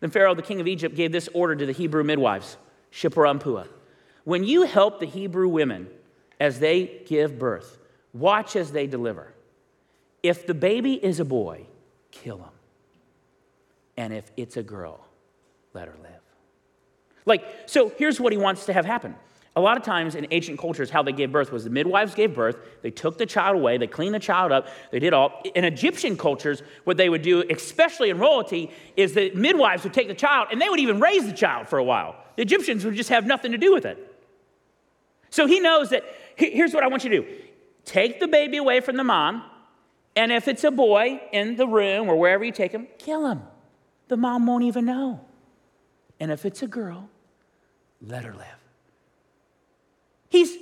Then 0.01 0.09
Pharaoh, 0.09 0.35
the 0.35 0.41
king 0.41 0.63
of 0.63 0.67
Egypt, 0.67 0.97
gave 0.97 1.13
this 1.13 1.29
order 1.35 1.55
to 1.57 1.67
the 1.67 1.73
Hebrew 1.73 2.05
midwives, 2.05 2.57
Shiphrah 2.91 3.33
and 3.33 3.41
Puah. 3.43 3.67
When 4.25 4.45
you 4.45 4.63
help 4.63 4.99
the 4.99 5.05
Hebrew 5.05 5.49
women 5.49 5.89
as 6.41 6.59
they 6.59 7.03
give 7.05 7.39
birth, 7.39 7.77
watch 8.15 8.57
as 8.57 8.73
they 8.73 8.87
deliver. 8.87 9.35
If 10.27 10.47
the 10.47 10.55
baby 10.55 10.95
is 10.95 11.21
a 11.21 11.25
boy, 11.25 11.67
kill 12.11 12.39
him. 12.39 12.51
And 13.97 14.13
if 14.13 14.31
it's 14.37 14.57
a 14.57 14.63
girl, 14.63 15.07
let 15.73 15.89
her 15.89 15.95
live. 16.03 16.13
Like, 17.25 17.45
so 17.67 17.93
here's 17.97 18.21
what 18.21 18.33
he 18.33 18.39
wants 18.39 18.67
to 18.67 18.73
have 18.73 18.85
happen. 18.85 19.15
A 19.55 19.61
lot 19.61 19.77
of 19.77 19.85
times 19.85 20.17
in 20.17 20.27
ancient 20.33 20.59
cultures, 20.59 20.91
how 20.91 21.03
they 21.03 21.13
gave 21.13 21.33
birth 21.33 21.51
was 21.51 21.65
the 21.65 21.71
midwives 21.71 22.15
gave 22.15 22.35
birth, 22.35 22.59
they 22.83 22.91
took 22.91 23.17
the 23.17 23.25
child 23.25 23.57
away, 23.57 23.79
they 23.79 23.87
cleaned 23.87 24.15
the 24.15 24.19
child 24.19 24.53
up, 24.53 24.69
they 24.91 24.99
did 24.99 25.15
all. 25.15 25.41
In 25.55 25.65
Egyptian 25.65 26.17
cultures, 26.17 26.63
what 26.85 26.97
they 26.99 27.09
would 27.09 27.23
do, 27.23 27.43
especially 27.49 28.11
in 28.11 28.19
royalty, 28.19 28.71
is 28.97 29.15
that 29.15 29.35
midwives 29.35 29.85
would 29.85 29.95
take 29.95 30.09
the 30.09 30.15
child 30.15 30.49
and 30.51 30.61
they 30.61 30.69
would 30.69 30.81
even 30.81 31.01
raise 31.01 31.25
the 31.25 31.33
child 31.33 31.69
for 31.69 31.79
a 31.79 31.85
while. 31.85 32.17
The 32.37 32.43
Egyptians 32.43 32.85
would 32.85 32.95
just 32.97 33.09
have 33.09 33.25
nothing 33.27 33.53
to 33.53 33.59
do 33.59 33.73
with 33.73 33.87
it. 33.87 33.97
So 35.31 35.47
he 35.47 35.59
knows 35.59 35.91
that 35.91 36.03
here's 36.37 36.75
what 36.75 36.85
I 36.85 36.89
want 36.89 37.05
you 37.05 37.11
to 37.11 37.23
do 37.23 37.37
take 37.87 38.21
the 38.21 38.29
baby 38.29 38.59
away 38.59 38.81
from 38.81 38.97
the 38.97 39.05
mom, 39.05 39.43
and 40.17 40.33
if 40.33 40.49
it's 40.49 40.65
a 40.65 40.71
boy 40.71 41.21
in 41.33 41.57
the 41.57 41.67
room 41.67 42.09
or 42.09 42.17
wherever 42.17 42.43
you 42.43 42.53
take 42.53 42.73
him, 42.73 42.89
kill 42.99 43.27
him. 43.27 43.43
The 44.09 44.17
mom 44.17 44.47
won't 44.47 44.65
even 44.65 44.87
know. 44.87 45.21
And 46.19 46.33
if 46.33 46.47
it's 46.47 46.63
a 46.63 46.67
girl, 46.67 47.11
let 48.01 48.25
her 48.25 48.33
live. 48.33 48.47
He's 50.31 50.57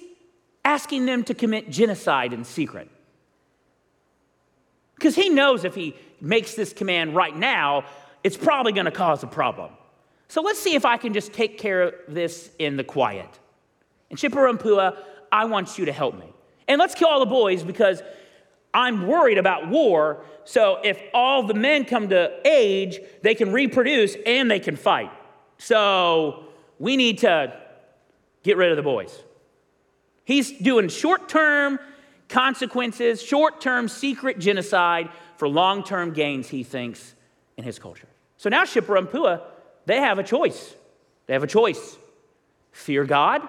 asking 0.64 1.06
them 1.06 1.22
to 1.24 1.34
commit 1.34 1.70
genocide 1.70 2.32
in 2.32 2.44
secret. 2.44 2.90
Because 4.96 5.14
he 5.14 5.28
knows 5.28 5.64
if 5.64 5.74
he 5.74 5.94
makes 6.20 6.54
this 6.54 6.72
command 6.72 7.14
right 7.14 7.36
now, 7.36 7.84
it's 8.24 8.36
probably 8.36 8.72
going 8.72 8.86
to 8.86 8.90
cause 8.90 9.22
a 9.22 9.26
problem. 9.26 9.70
So 10.28 10.40
let's 10.40 10.58
see 10.58 10.74
if 10.74 10.84
I 10.84 10.96
can 10.96 11.12
just 11.12 11.32
take 11.32 11.58
care 11.58 11.82
of 11.82 11.94
this 12.08 12.50
in 12.58 12.76
the 12.76 12.84
quiet. 12.84 13.28
And 14.10 14.18
Shiphrah 14.18 14.50
and 14.50 14.58
Puah, 14.58 14.96
I 15.30 15.44
want 15.44 15.78
you 15.78 15.84
to 15.84 15.92
help 15.92 16.18
me. 16.18 16.26
And 16.66 16.78
let's 16.78 16.94
kill 16.94 17.08
all 17.08 17.20
the 17.20 17.26
boys 17.26 17.62
because 17.62 18.02
I'm 18.74 19.06
worried 19.06 19.38
about 19.38 19.68
war. 19.68 20.24
So 20.44 20.80
if 20.82 21.00
all 21.14 21.44
the 21.44 21.54
men 21.54 21.84
come 21.84 22.08
to 22.08 22.32
age, 22.44 22.98
they 23.22 23.34
can 23.34 23.52
reproduce 23.52 24.16
and 24.26 24.50
they 24.50 24.60
can 24.60 24.76
fight. 24.76 25.10
So 25.58 26.44
we 26.78 26.96
need 26.96 27.18
to 27.18 27.58
get 28.42 28.56
rid 28.56 28.70
of 28.70 28.76
the 28.76 28.82
boys. 28.82 29.16
He's 30.24 30.50
doing 30.50 30.88
short 30.88 31.28
term 31.28 31.78
consequences, 32.28 33.22
short 33.22 33.60
term 33.60 33.88
secret 33.88 34.38
genocide 34.38 35.08
for 35.36 35.48
long 35.48 35.84
term 35.84 36.12
gains, 36.12 36.48
he 36.48 36.64
thinks, 36.64 37.14
in 37.56 37.64
his 37.64 37.78
culture. 37.78 38.08
So 38.36 38.48
now 38.48 38.64
Shiphrah 38.64 38.98
and 38.98 39.10
Puah, 39.10 39.40
they 39.86 40.00
have 40.00 40.18
a 40.18 40.22
choice. 40.22 40.74
They 41.26 41.32
have 41.32 41.44
a 41.44 41.48
choice 41.48 41.96
fear 42.74 43.04
God, 43.04 43.40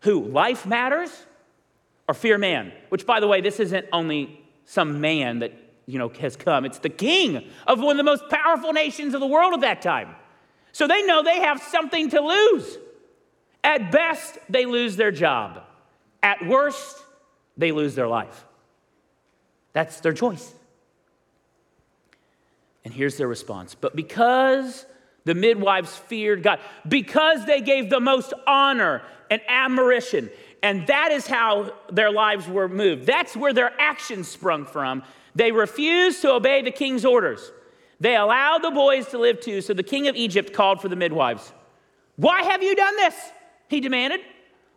who 0.00 0.24
life 0.24 0.66
matters, 0.66 1.10
or 2.12 2.14
fear 2.14 2.36
man, 2.36 2.70
which, 2.90 3.06
by 3.06 3.20
the 3.20 3.26
way, 3.26 3.40
this 3.40 3.58
isn't 3.58 3.86
only 3.90 4.38
some 4.66 5.00
man 5.00 5.38
that 5.38 5.50
you 5.86 5.98
know 5.98 6.10
has 6.20 6.36
come. 6.36 6.66
It's 6.66 6.78
the 6.78 6.90
king 6.90 7.48
of 7.66 7.80
one 7.80 7.92
of 7.92 7.96
the 7.96 8.02
most 8.02 8.28
powerful 8.28 8.74
nations 8.74 9.14
of 9.14 9.20
the 9.20 9.26
world 9.26 9.54
at 9.54 9.62
that 9.62 9.80
time. 9.80 10.14
So 10.72 10.86
they 10.86 11.02
know 11.04 11.22
they 11.22 11.40
have 11.40 11.62
something 11.62 12.10
to 12.10 12.20
lose. 12.20 12.76
At 13.64 13.90
best, 13.90 14.38
they 14.50 14.66
lose 14.66 14.96
their 14.96 15.10
job. 15.10 15.62
At 16.22 16.46
worst, 16.46 17.02
they 17.56 17.72
lose 17.72 17.94
their 17.94 18.08
life. 18.08 18.44
That's 19.72 20.00
their 20.00 20.12
choice. 20.12 20.52
And 22.84 22.92
here's 22.92 23.16
their 23.16 23.28
response. 23.28 23.74
But 23.74 23.96
because 23.96 24.84
the 25.24 25.34
midwives 25.34 25.96
feared 25.96 26.42
God, 26.42 26.60
because 26.86 27.44
they 27.46 27.60
gave 27.60 27.90
the 27.90 28.00
most 28.00 28.32
honor 28.46 29.02
and 29.30 29.40
admiration 29.48 30.30
and 30.62 30.86
that 30.86 31.10
is 31.10 31.26
how 31.26 31.72
their 31.90 32.10
lives 32.10 32.46
were 32.46 32.68
moved. 32.68 33.04
That's 33.04 33.36
where 33.36 33.52
their 33.52 33.72
actions 33.80 34.28
sprung 34.28 34.64
from. 34.64 35.02
They 35.34 35.50
refused 35.50 36.22
to 36.22 36.32
obey 36.32 36.62
the 36.62 36.70
king's 36.70 37.04
orders. 37.04 37.50
They 37.98 38.16
allowed 38.16 38.58
the 38.58 38.70
boys 38.70 39.08
to 39.08 39.18
live 39.18 39.40
too, 39.40 39.60
so 39.60 39.74
the 39.74 39.82
king 39.82 40.08
of 40.08 40.16
Egypt 40.16 40.52
called 40.52 40.80
for 40.80 40.88
the 40.88 40.96
midwives. 40.96 41.52
Why 42.16 42.42
have 42.44 42.62
you 42.62 42.76
done 42.76 42.96
this? 42.96 43.14
He 43.68 43.80
demanded. 43.80 44.20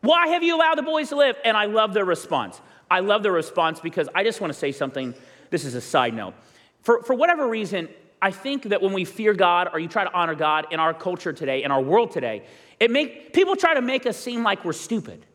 Why 0.01 0.27
have 0.29 0.43
you 0.43 0.55
allowed 0.55 0.75
the 0.75 0.83
boys 0.83 1.09
to 1.09 1.17
live? 1.17 1.35
And 1.43 1.55
I 1.55 1.65
love 1.65 1.93
their 1.93 2.05
response. 2.05 2.59
I 2.89 2.99
love 2.99 3.23
their 3.23 3.31
response 3.31 3.79
because 3.79 4.07
I 4.15 4.23
just 4.23 4.41
want 4.41 4.53
to 4.53 4.57
say 4.57 4.71
something. 4.71 5.13
This 5.49 5.65
is 5.65 5.75
a 5.75 5.81
side 5.81 6.13
note. 6.13 6.33
For, 6.81 7.01
for 7.03 7.15
whatever 7.15 7.47
reason, 7.47 7.89
I 8.21 8.31
think 8.31 8.63
that 8.63 8.81
when 8.81 8.93
we 8.93 9.05
fear 9.05 9.33
God 9.33 9.69
or 9.73 9.79
you 9.79 9.87
try 9.87 10.03
to 10.03 10.13
honor 10.13 10.35
God 10.35 10.67
in 10.71 10.79
our 10.79 10.93
culture 10.93 11.33
today, 11.33 11.63
in 11.63 11.71
our 11.71 11.81
world 11.81 12.11
today, 12.11 12.43
it 12.79 12.91
make 12.91 13.33
people 13.33 13.55
try 13.55 13.73
to 13.73 13.81
make 13.81 14.05
us 14.05 14.17
seem 14.17 14.43
like 14.43 14.65
we're 14.65 14.73
stupid 14.73 15.25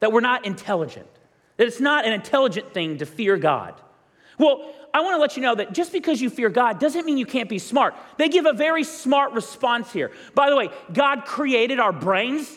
that 0.00 0.12
we're 0.12 0.20
not 0.20 0.46
intelligent, 0.46 1.08
that 1.56 1.66
it's 1.66 1.80
not 1.80 2.06
an 2.06 2.12
intelligent 2.12 2.72
thing 2.72 2.98
to 2.98 3.06
fear 3.06 3.36
God. 3.36 3.74
Well, 4.38 4.72
I 4.94 5.00
want 5.00 5.16
to 5.16 5.20
let 5.20 5.36
you 5.36 5.42
know 5.42 5.56
that 5.56 5.72
just 5.72 5.92
because 5.92 6.20
you 6.20 6.30
fear 6.30 6.48
God 6.48 6.78
doesn't 6.78 7.04
mean 7.04 7.18
you 7.18 7.26
can't 7.26 7.48
be 7.48 7.58
smart. 7.58 7.94
They 8.16 8.28
give 8.28 8.46
a 8.46 8.52
very 8.52 8.84
smart 8.84 9.32
response 9.32 9.92
here. 9.92 10.12
By 10.34 10.50
the 10.50 10.56
way, 10.56 10.70
God 10.92 11.24
created 11.24 11.80
our 11.80 11.92
brains. 11.92 12.56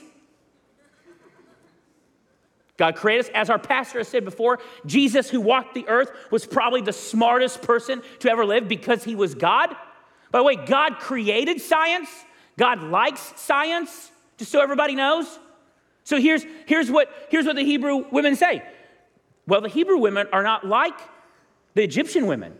God 2.78 2.96
created 2.96 3.26
us. 3.26 3.32
As 3.34 3.50
our 3.50 3.60
pastor 3.60 4.00
has 4.00 4.08
said 4.08 4.26
before, 4.26 4.60
Jesus, 4.86 5.30
who 5.30 5.42
walked 5.42 5.74
the 5.74 5.88
earth, 5.88 6.12
was 6.32 6.46
probably 6.46 6.82
the 6.82 6.94
smartest 6.94 7.62
person 7.62 8.02
to 8.20 8.30
ever 8.30 8.46
live 8.46 8.68
because 8.68 9.04
he 9.04 9.16
was 9.16 9.36
God. 9.36 9.76
By 10.32 10.40
the 10.40 10.44
way, 10.44 10.56
God 10.56 11.00
created 11.00 11.62
science. 11.62 12.10
God 12.58 12.84
likes 12.84 13.34
science, 13.36 14.12
just 14.38 14.52
so 14.52 14.62
everybody 14.62 14.96
knows. 14.96 15.40
So 16.04 16.20
here's, 16.20 16.46
here's, 16.66 16.90
what, 16.90 17.10
here's 17.30 17.46
what 17.46 17.56
the 17.56 17.64
Hebrew 17.64 18.06
women 18.12 18.36
say. 18.36 18.64
Well, 19.48 19.62
the 19.62 19.70
Hebrew 19.70 19.98
women 19.98 20.28
are 20.32 20.44
not 20.44 20.66
like 20.66 20.98
the 21.74 21.84
Egyptian 21.84 22.28
women. 22.28 22.54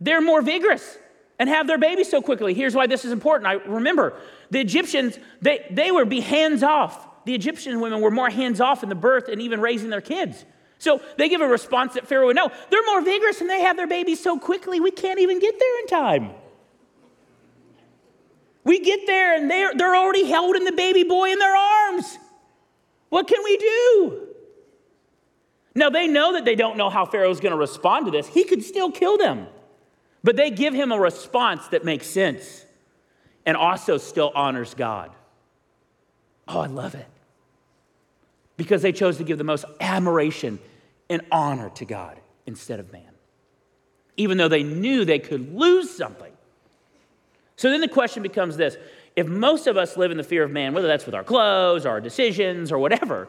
They're 0.00 0.20
more 0.20 0.42
vigorous 0.42 0.98
and 1.38 1.48
have 1.48 1.66
their 1.66 1.78
babies 1.78 2.10
so 2.10 2.20
quickly. 2.20 2.54
Here's 2.54 2.74
why 2.74 2.86
this 2.86 3.04
is 3.04 3.12
important. 3.12 3.48
I 3.48 3.54
remember 3.54 4.14
the 4.50 4.60
Egyptians, 4.60 5.18
they, 5.40 5.66
they 5.70 5.90
were 5.90 6.04
be 6.04 6.20
hands 6.20 6.62
off. 6.62 7.06
The 7.28 7.34
Egyptian 7.34 7.82
women 7.82 8.00
were 8.00 8.10
more 8.10 8.30
hands 8.30 8.58
off 8.58 8.82
in 8.82 8.88
the 8.88 8.94
birth 8.94 9.28
and 9.28 9.42
even 9.42 9.60
raising 9.60 9.90
their 9.90 10.00
kids. 10.00 10.46
So 10.78 11.02
they 11.18 11.28
give 11.28 11.42
a 11.42 11.46
response 11.46 11.92
that 11.92 12.08
Pharaoh 12.08 12.28
would 12.28 12.36
know. 12.36 12.50
They're 12.70 12.86
more 12.86 13.02
vigorous 13.02 13.42
and 13.42 13.50
they 13.50 13.60
have 13.60 13.76
their 13.76 13.86
babies 13.86 14.18
so 14.18 14.38
quickly, 14.38 14.80
we 14.80 14.90
can't 14.90 15.20
even 15.20 15.38
get 15.38 15.58
there 15.58 15.80
in 15.80 15.86
time. 15.88 16.30
We 18.64 18.80
get 18.80 19.06
there 19.06 19.36
and 19.36 19.50
they're, 19.50 19.74
they're 19.74 19.94
already 19.94 20.26
holding 20.32 20.64
the 20.64 20.72
baby 20.72 21.02
boy 21.02 21.30
in 21.30 21.38
their 21.38 21.54
arms. 21.54 22.16
What 23.10 23.28
can 23.28 23.44
we 23.44 23.58
do? 23.58 24.28
Now, 25.74 25.90
they 25.90 26.06
know 26.06 26.32
that 26.32 26.46
they 26.46 26.54
don't 26.54 26.78
know 26.78 26.88
how 26.88 27.04
Pharaoh's 27.04 27.40
going 27.40 27.52
to 27.52 27.58
respond 27.58 28.06
to 28.06 28.10
this. 28.10 28.26
He 28.26 28.44
could 28.44 28.64
still 28.64 28.90
kill 28.90 29.18
them. 29.18 29.48
But 30.24 30.36
they 30.36 30.50
give 30.50 30.72
him 30.72 30.92
a 30.92 30.98
response 30.98 31.68
that 31.68 31.84
makes 31.84 32.06
sense 32.06 32.64
and 33.44 33.54
also 33.54 33.98
still 33.98 34.32
honors 34.34 34.72
God. 34.72 35.10
Oh, 36.48 36.60
I 36.60 36.68
love 36.68 36.94
it. 36.94 37.06
Because 38.58 38.82
they 38.82 38.92
chose 38.92 39.16
to 39.16 39.24
give 39.24 39.38
the 39.38 39.44
most 39.44 39.64
admiration 39.80 40.58
and 41.08 41.22
honor 41.32 41.70
to 41.70 41.86
God 41.86 42.20
instead 42.44 42.80
of 42.80 42.92
man, 42.92 43.10
even 44.18 44.36
though 44.36 44.48
they 44.48 44.62
knew 44.62 45.06
they 45.06 45.18
could 45.18 45.54
lose 45.54 45.90
something. 45.90 46.32
So 47.56 47.70
then 47.70 47.80
the 47.80 47.88
question 47.88 48.22
becomes 48.22 48.58
this 48.58 48.76
if 49.16 49.26
most 49.26 49.66
of 49.66 49.76
us 49.76 49.96
live 49.96 50.10
in 50.10 50.16
the 50.16 50.22
fear 50.22 50.44
of 50.44 50.50
man, 50.50 50.74
whether 50.74 50.86
that's 50.86 51.06
with 51.06 51.14
our 51.14 51.24
clothes 51.24 51.86
or 51.86 51.90
our 51.90 52.00
decisions 52.00 52.70
or 52.70 52.78
whatever, 52.78 53.28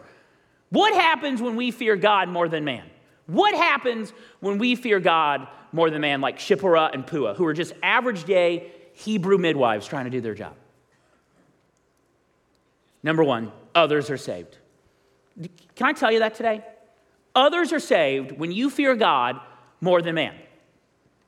what 0.69 0.93
happens 0.93 1.41
when 1.41 1.55
we 1.55 1.71
fear 1.71 1.95
God 1.95 2.29
more 2.29 2.47
than 2.47 2.63
man? 2.63 2.85
What 3.25 3.55
happens 3.55 4.13
when 4.39 4.57
we 4.57 4.75
fear 4.75 4.99
God 4.99 5.47
more 5.71 5.89
than 5.89 6.01
man, 6.01 6.21
like 6.21 6.37
Shipporah 6.37 6.93
and 6.93 7.05
Puah, 7.05 7.35
who 7.35 7.45
are 7.45 7.53
just 7.53 7.73
average 7.81 8.23
day 8.23 8.71
Hebrew 8.93 9.37
midwives 9.37 9.87
trying 9.87 10.05
to 10.05 10.11
do 10.11 10.21
their 10.21 10.35
job? 10.35 10.55
Number 13.01 13.23
one, 13.23 13.51
others 13.73 14.09
are 14.09 14.17
saved. 14.17 14.57
Can 15.75 15.87
I 15.87 15.93
tell 15.93 16.11
you 16.11 16.19
that 16.19 16.35
today? 16.35 16.63
Others 17.35 17.71
are 17.73 17.79
saved 17.79 18.33
when 18.33 18.51
you 18.51 18.69
fear 18.69 18.95
God 18.95 19.39
more 19.81 20.01
than 20.01 20.15
man. 20.15 20.35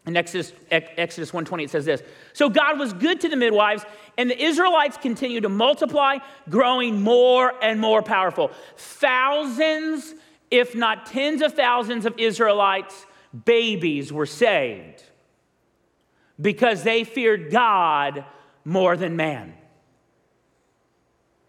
In 0.06 0.18
Exodus, 0.18 0.52
Exodus 0.72 1.32
120, 1.32 1.64
it 1.64 1.70
says 1.70 1.86
this 1.86 2.02
So 2.34 2.50
God 2.50 2.80
was 2.80 2.92
good 2.94 3.22
to 3.22 3.30
the 3.30 3.36
midwives, 3.36 3.86
and 4.18 4.30
the 4.30 4.44
Israelites 4.44 4.98
continued 4.98 5.44
to 5.44 5.50
multiply, 5.50 6.18
growing 6.50 7.02
more 7.02 7.54
and 7.62 7.80
more 7.80 8.02
powerful. 8.02 8.52
Thousands, 8.78 10.16
if 10.50 10.76
not 10.76 11.06
tens 11.06 11.42
of 11.42 11.54
thousands 11.54 12.06
of 12.06 12.18
Israelites, 12.18 13.06
babies 13.46 14.12
were 14.12 14.26
saved 14.26 15.04
because 16.40 16.84
they 16.84 17.04
feared 17.04 17.52
God 17.52 18.26
more 18.66 18.98
than 18.98 19.16
man. 19.16 19.54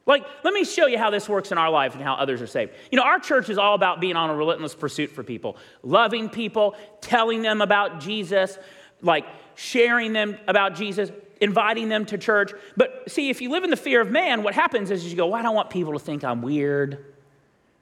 Like, 0.05 0.25
let 0.43 0.53
me 0.53 0.65
show 0.65 0.87
you 0.87 0.99
how 0.99 1.11
this 1.11 1.29
works 1.29 1.53
in 1.53 1.59
our 1.59 1.71
life 1.71 1.95
and 1.95 2.03
how 2.03 2.15
others 2.15 2.43
are 2.43 2.47
saved. 2.47 2.73
You 2.91 2.97
know, 2.97 3.05
our 3.05 3.21
church 3.21 3.49
is 3.49 3.59
all 3.59 3.75
about 3.75 4.01
being 4.01 4.17
on 4.17 4.31
a 4.31 4.35
relentless 4.35 4.75
pursuit 4.75 5.11
for 5.11 5.23
people, 5.23 5.57
loving 5.83 6.29
people, 6.29 6.75
telling 7.01 7.43
them 7.43 7.61
about 7.61 8.01
Jesus, 8.01 8.59
like 9.01 9.25
sharing 9.55 10.13
them 10.13 10.39
about 10.49 10.75
Jesus, 10.75 11.11
inviting 11.41 11.89
them 11.89 12.05
to 12.07 12.19
church. 12.19 12.53
But 12.77 13.11
see, 13.11 13.31
if 13.31 13.41
you 13.41 13.51
live 13.51 13.63
in 13.63 13.71
the 13.71 13.77
fear 13.77 14.01
of 14.01 14.11
man, 14.11 14.43
what 14.43 14.55
happens 14.55 14.91
is 14.91 15.09
you 15.09 15.17
go, 15.17 15.27
well, 15.27 15.39
I 15.39 15.43
don't 15.43 15.55
want 15.55 15.71
people 15.71 15.93
to 15.93 16.01
think 16.01 16.25
I'm 16.25 16.43
weird. 16.43 17.05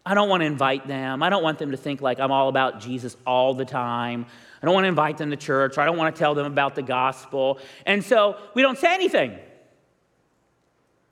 I 0.04 0.14
don't 0.14 0.28
want 0.28 0.42
to 0.42 0.46
invite 0.46 0.88
them. 0.88 1.22
I 1.22 1.30
don't 1.30 1.42
want 1.42 1.58
them 1.58 1.70
to 1.70 1.76
think 1.76 2.00
like 2.02 2.20
I'm 2.20 2.32
all 2.32 2.48
about 2.48 2.80
Jesus 2.80 3.16
all 3.26 3.54
the 3.54 3.66
time. 3.66 4.26
I 4.62 4.66
don't 4.66 4.74
want 4.74 4.84
to 4.84 4.88
invite 4.88 5.16
them 5.18 5.30
to 5.30 5.36
church. 5.36 5.78
I 5.78 5.86
don't 5.86 5.96
want 5.96 6.14
to 6.14 6.18
tell 6.18 6.34
them 6.34 6.46
about 6.46 6.74
the 6.74 6.82
gospel. 6.82 7.58
And 7.86 8.04
so 8.04 8.36
we 8.54 8.60
don't 8.60 8.78
say 8.78 8.92
anything. 8.92 9.38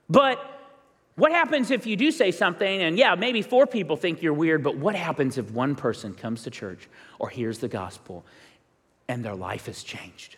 But 0.07 0.58
what 1.19 1.31
happens 1.31 1.69
if 1.69 1.85
you 1.85 1.95
do 1.95 2.11
say 2.11 2.31
something 2.31 2.81
and, 2.81 2.97
yeah, 2.97 3.15
maybe 3.15 3.41
four 3.41 3.67
people 3.67 3.97
think 3.97 4.21
you're 4.21 4.33
weird, 4.33 4.63
but 4.63 4.77
what 4.77 4.95
happens 4.95 5.37
if 5.37 5.51
one 5.51 5.75
person 5.75 6.13
comes 6.13 6.43
to 6.43 6.49
church 6.49 6.87
or 7.19 7.29
hears 7.29 7.59
the 7.59 7.67
gospel 7.67 8.25
and 9.07 9.23
their 9.23 9.35
life 9.35 9.65
has 9.67 9.83
changed? 9.83 10.37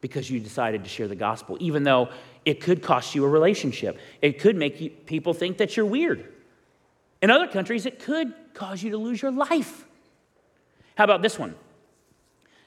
Because 0.00 0.30
you 0.30 0.40
decided 0.40 0.84
to 0.84 0.90
share 0.90 1.08
the 1.08 1.16
gospel, 1.16 1.56
even 1.60 1.84
though 1.84 2.10
it 2.44 2.60
could 2.60 2.82
cost 2.82 3.14
you 3.14 3.24
a 3.24 3.28
relationship. 3.28 3.98
It 4.20 4.38
could 4.40 4.56
make 4.56 4.80
you, 4.80 4.90
people 4.90 5.32
think 5.32 5.58
that 5.58 5.76
you're 5.76 5.86
weird. 5.86 6.30
In 7.22 7.30
other 7.30 7.46
countries, 7.46 7.86
it 7.86 7.98
could 8.00 8.34
cause 8.52 8.82
you 8.82 8.90
to 8.90 8.98
lose 8.98 9.22
your 9.22 9.30
life. 9.30 9.86
How 10.96 11.04
about 11.04 11.22
this 11.22 11.38
one? 11.38 11.54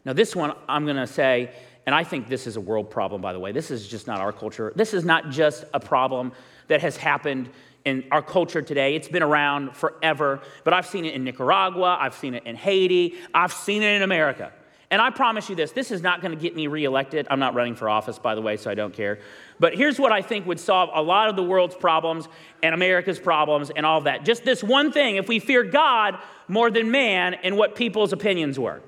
Now, 0.05 0.13
this 0.13 0.35
one 0.35 0.53
I'm 0.67 0.85
going 0.85 0.97
to 0.97 1.07
say, 1.07 1.51
and 1.85 1.93
I 1.93 2.03
think 2.03 2.27
this 2.27 2.47
is 2.47 2.55
a 2.55 2.61
world 2.61 2.89
problem, 2.89 3.21
by 3.21 3.33
the 3.33 3.39
way. 3.39 3.51
This 3.51 3.69
is 3.69 3.87
just 3.87 4.07
not 4.07 4.19
our 4.19 4.31
culture. 4.31 4.73
This 4.75 4.93
is 4.93 5.05
not 5.05 5.29
just 5.29 5.65
a 5.73 5.79
problem 5.79 6.31
that 6.67 6.81
has 6.81 6.97
happened 6.97 7.49
in 7.85 8.03
our 8.11 8.21
culture 8.21 8.61
today. 8.61 8.95
It's 8.95 9.07
been 9.07 9.23
around 9.23 9.75
forever, 9.75 10.41
but 10.63 10.73
I've 10.73 10.87
seen 10.87 11.05
it 11.05 11.13
in 11.13 11.23
Nicaragua, 11.23 11.97
I've 11.99 12.15
seen 12.15 12.33
it 12.33 12.43
in 12.45 12.55
Haiti, 12.55 13.15
I've 13.33 13.53
seen 13.53 13.83
it 13.83 13.95
in 13.95 14.01
America. 14.01 14.51
And 14.91 15.01
I 15.01 15.09
promise 15.09 15.49
you 15.49 15.55
this 15.55 15.71
this 15.71 15.91
is 15.91 16.01
not 16.01 16.21
going 16.21 16.31
to 16.31 16.41
get 16.41 16.55
me 16.55 16.67
reelected. 16.67 17.27
I'm 17.29 17.39
not 17.39 17.53
running 17.53 17.75
for 17.75 17.89
office, 17.89 18.19
by 18.19 18.35
the 18.35 18.41
way, 18.41 18.57
so 18.57 18.69
I 18.69 18.75
don't 18.75 18.93
care. 18.93 19.19
But 19.59 19.75
here's 19.75 19.99
what 19.99 20.11
I 20.11 20.21
think 20.21 20.45
would 20.47 20.59
solve 20.59 20.89
a 20.93 21.01
lot 21.01 21.29
of 21.29 21.35
the 21.35 21.43
world's 21.43 21.75
problems 21.75 22.27
and 22.63 22.73
America's 22.73 23.19
problems 23.19 23.71
and 23.75 23.85
all 23.85 24.01
that. 24.01 24.25
Just 24.25 24.43
this 24.43 24.63
one 24.63 24.91
thing 24.91 25.15
if 25.15 25.27
we 25.27 25.39
fear 25.39 25.63
God 25.63 26.17
more 26.47 26.69
than 26.71 26.91
man 26.91 27.33
and 27.35 27.57
what 27.57 27.75
people's 27.75 28.13
opinions 28.13 28.59
were. 28.59 28.81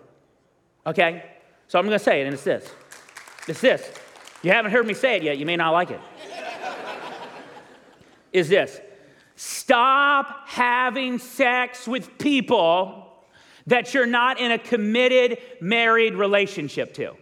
Okay? 0.86 1.26
So 1.68 1.78
I'm 1.78 1.86
going 1.86 1.98
to 1.98 2.04
say 2.04 2.22
it, 2.22 2.26
and 2.26 2.34
it's 2.34 2.44
this. 2.44 2.70
It's 3.48 3.62
this. 3.62 3.90
You 4.44 4.52
haven't 4.52 4.72
heard 4.72 4.86
me 4.86 4.94
say 4.94 5.18
it 5.18 5.24
yet, 5.24 5.38
you 5.38 5.46
may 5.46 5.56
not 5.56 5.72
like 5.72 5.92
it 5.92 6.02
is 8.38 8.50
this 8.50 8.80
stop 9.36 10.48
having 10.48 11.20
sex 11.20 11.88
with 11.88 12.18
people 12.18 13.04
that 13.68 13.94
you're 13.94 14.08
not 14.08 14.40
in 14.40 14.52
a 14.52 14.58
committed 14.58 15.38
married 15.60 16.16
relationship 16.16 16.94
to. 16.96 17.14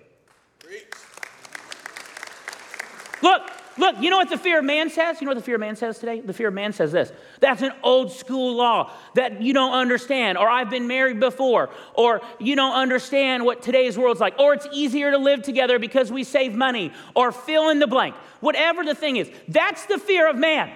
Look, 3.21 3.49
look, 3.77 3.95
you 3.99 4.09
know 4.09 4.17
what 4.17 4.29
the 4.29 4.37
fear 4.37 4.59
of 4.59 4.65
man 4.65 4.89
says? 4.89 5.19
You 5.19 5.25
know 5.25 5.31
what 5.31 5.37
the 5.37 5.43
fear 5.43 5.55
of 5.55 5.61
man 5.61 5.75
says 5.75 5.99
today? 5.99 6.21
The 6.21 6.33
fear 6.33 6.47
of 6.49 6.53
man 6.53 6.73
says 6.73 6.91
this 6.91 7.11
that's 7.39 7.61
an 7.61 7.71
old 7.83 8.11
school 8.11 8.55
law 8.55 8.91
that 9.15 9.41
you 9.41 9.53
don't 9.53 9.73
understand, 9.73 10.37
or 10.37 10.49
I've 10.49 10.69
been 10.69 10.87
married 10.87 11.19
before, 11.19 11.69
or 11.93 12.21
you 12.39 12.55
don't 12.55 12.73
understand 12.73 13.45
what 13.45 13.61
today's 13.61 13.97
world's 13.97 14.19
like, 14.19 14.37
or 14.39 14.53
it's 14.53 14.67
easier 14.71 15.11
to 15.11 15.17
live 15.17 15.41
together 15.41 15.79
because 15.79 16.11
we 16.11 16.23
save 16.23 16.55
money, 16.55 16.91
or 17.15 17.31
fill 17.31 17.69
in 17.69 17.79
the 17.79 17.87
blank. 17.87 18.15
Whatever 18.39 18.83
the 18.83 18.95
thing 18.95 19.17
is, 19.17 19.29
that's 19.47 19.85
the 19.85 19.97
fear 19.97 20.29
of 20.29 20.35
man. 20.35 20.71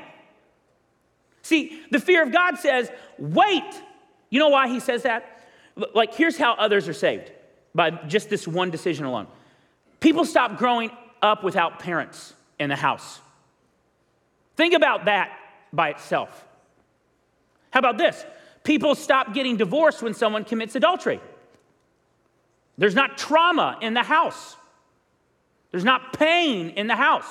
See, 1.42 1.82
the 1.92 2.00
fear 2.00 2.24
of 2.24 2.32
God 2.32 2.58
says, 2.58 2.92
wait. 3.18 3.64
You 4.30 4.40
know 4.40 4.50
why 4.50 4.68
he 4.68 4.80
says 4.80 5.04
that? 5.04 5.48
Like, 5.96 6.14
here's 6.14 6.38
how 6.38 6.54
others 6.54 6.88
are 6.88 6.94
saved 6.94 7.32
by 7.74 7.90
just 7.90 8.30
this 8.30 8.48
one 8.48 8.70
decision 8.70 9.06
alone. 9.06 9.28
People 10.00 10.26
stop 10.26 10.58
growing 10.58 10.92
up 11.22 11.44
without 11.44 11.80
parents 11.80 12.34
in 12.60 12.70
the 12.70 12.76
house. 12.76 13.20
Think 14.56 14.74
about 14.74 15.06
that 15.06 15.32
by 15.72 15.90
itself. 15.90 16.46
How 17.72 17.80
about 17.80 17.98
this? 17.98 18.26
People 18.64 18.96
stop 18.96 19.34
getting 19.34 19.58
divorced 19.58 20.02
when 20.02 20.14
someone 20.14 20.44
commits 20.44 20.76
adultery. 20.76 21.20
There's 22.78 22.96
not 22.96 23.18
trauma 23.18 23.78
in 23.82 23.94
the 23.94 24.04
house, 24.04 24.56
there's 25.72 25.86
not 25.86 26.14
pain 26.14 26.70
in 26.72 26.88
the 26.88 26.96
house. 26.96 27.26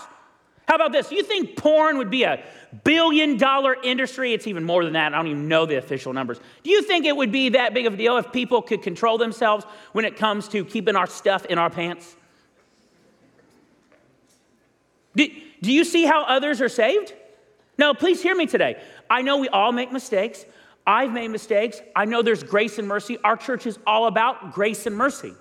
How 0.68 0.74
about 0.74 0.92
this? 0.92 1.10
You 1.10 1.22
think 1.22 1.56
porn 1.56 1.96
would 1.96 2.10
be 2.10 2.24
a 2.24 2.44
billion 2.84 3.38
dollar 3.38 3.74
industry? 3.82 4.34
It's 4.34 4.46
even 4.46 4.64
more 4.64 4.84
than 4.84 4.92
that. 4.92 5.14
I 5.14 5.16
don't 5.16 5.26
even 5.28 5.48
know 5.48 5.64
the 5.64 5.76
official 5.76 6.12
numbers. 6.12 6.38
Do 6.62 6.68
you 6.68 6.82
think 6.82 7.06
it 7.06 7.16
would 7.16 7.32
be 7.32 7.48
that 7.50 7.72
big 7.72 7.86
of 7.86 7.94
a 7.94 7.96
deal 7.96 8.18
if 8.18 8.30
people 8.32 8.60
could 8.60 8.82
control 8.82 9.16
themselves 9.16 9.64
when 9.92 10.04
it 10.04 10.16
comes 10.16 10.46
to 10.48 10.66
keeping 10.66 10.94
our 10.94 11.06
stuff 11.06 11.46
in 11.46 11.56
our 11.56 11.70
pants? 11.70 12.14
Do, 15.18 15.26
do 15.60 15.72
you 15.72 15.84
see 15.84 16.04
how 16.04 16.22
others 16.22 16.60
are 16.60 16.68
saved? 16.68 17.12
No, 17.76 17.92
please 17.92 18.22
hear 18.22 18.36
me 18.36 18.46
today. 18.46 18.80
I 19.10 19.22
know 19.22 19.38
we 19.38 19.48
all 19.48 19.72
make 19.72 19.90
mistakes. 19.90 20.46
I've 20.86 21.12
made 21.12 21.28
mistakes. 21.28 21.82
I 21.96 22.04
know 22.04 22.22
there's 22.22 22.44
grace 22.44 22.78
and 22.78 22.86
mercy. 22.86 23.18
Our 23.24 23.36
church 23.36 23.66
is 23.66 23.80
all 23.84 24.06
about 24.06 24.52
grace 24.52 24.86
and 24.86 24.96
mercy, 24.96 25.32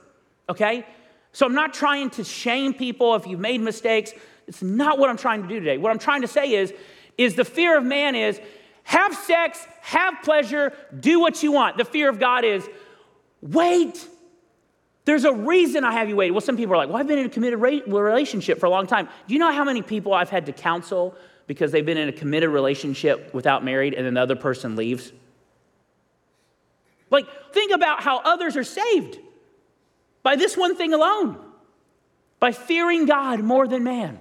okay? 0.49 0.83
So 1.31 1.45
I'm 1.45 1.53
not 1.53 1.75
trying 1.75 2.09
to 2.11 2.23
shame 2.23 2.73
people 2.73 3.13
if 3.13 3.27
you've 3.27 3.39
made 3.39 3.61
mistakes. 3.61 4.13
It's 4.47 4.63
not 4.63 4.97
what 4.97 5.11
I'm 5.11 5.17
trying 5.17 5.43
to 5.43 5.47
do 5.47 5.59
today. 5.59 5.77
What 5.77 5.91
I'm 5.91 5.99
trying 5.99 6.21
to 6.21 6.27
say 6.27 6.53
is, 6.53 6.73
is 7.17 7.35
the 7.35 7.45
fear 7.45 7.77
of 7.77 7.83
man 7.83 8.15
is 8.15 8.41
have 8.83 9.13
sex, 9.13 9.63
have 9.81 10.15
pleasure, 10.23 10.73
do 10.99 11.19
what 11.19 11.43
you 11.43 11.51
want. 11.51 11.77
The 11.77 11.85
fear 11.85 12.09
of 12.09 12.19
God 12.19 12.43
is 12.43 12.67
wait. 13.41 14.07
There's 15.07 15.23
a 15.23 15.31
reason 15.31 15.85
I 15.85 15.93
have 15.93 16.09
you 16.09 16.17
wait. 16.17 16.31
Well, 16.31 16.41
some 16.41 16.57
people 16.57 16.73
are 16.73 16.77
like, 16.77 16.89
well, 16.89 16.97
I've 16.97 17.07
been 17.07 17.17
in 17.17 17.27
a 17.27 17.29
committed 17.29 17.59
relationship 17.61 18.59
for 18.59 18.65
a 18.65 18.69
long 18.69 18.87
time. 18.87 19.07
Do 19.25 19.33
you 19.33 19.39
know 19.39 19.53
how 19.53 19.63
many 19.63 19.81
people 19.81 20.13
I've 20.13 20.29
had 20.29 20.45
to 20.47 20.51
counsel 20.51 21.15
because 21.47 21.71
they've 21.71 21.85
been 21.85 21.97
in 21.97 22.09
a 22.09 22.11
committed 22.11 22.49
relationship 22.49 23.33
without 23.33 23.63
married 23.63 23.93
and 23.93 24.05
then 24.05 24.15
the 24.15 24.21
other 24.21 24.35
person 24.35 24.75
leaves? 24.75 25.13
Like, 27.09 27.25
think 27.53 27.73
about 27.73 28.03
how 28.03 28.19
others 28.19 28.57
are 28.57 28.65
saved 28.65 29.17
by 30.23 30.35
this 30.35 30.57
one 30.57 30.75
thing 30.75 30.93
alone 30.93 31.39
by 32.41 32.51
fearing 32.51 33.05
God 33.05 33.39
more 33.39 33.65
than 33.65 33.85
man. 33.85 34.19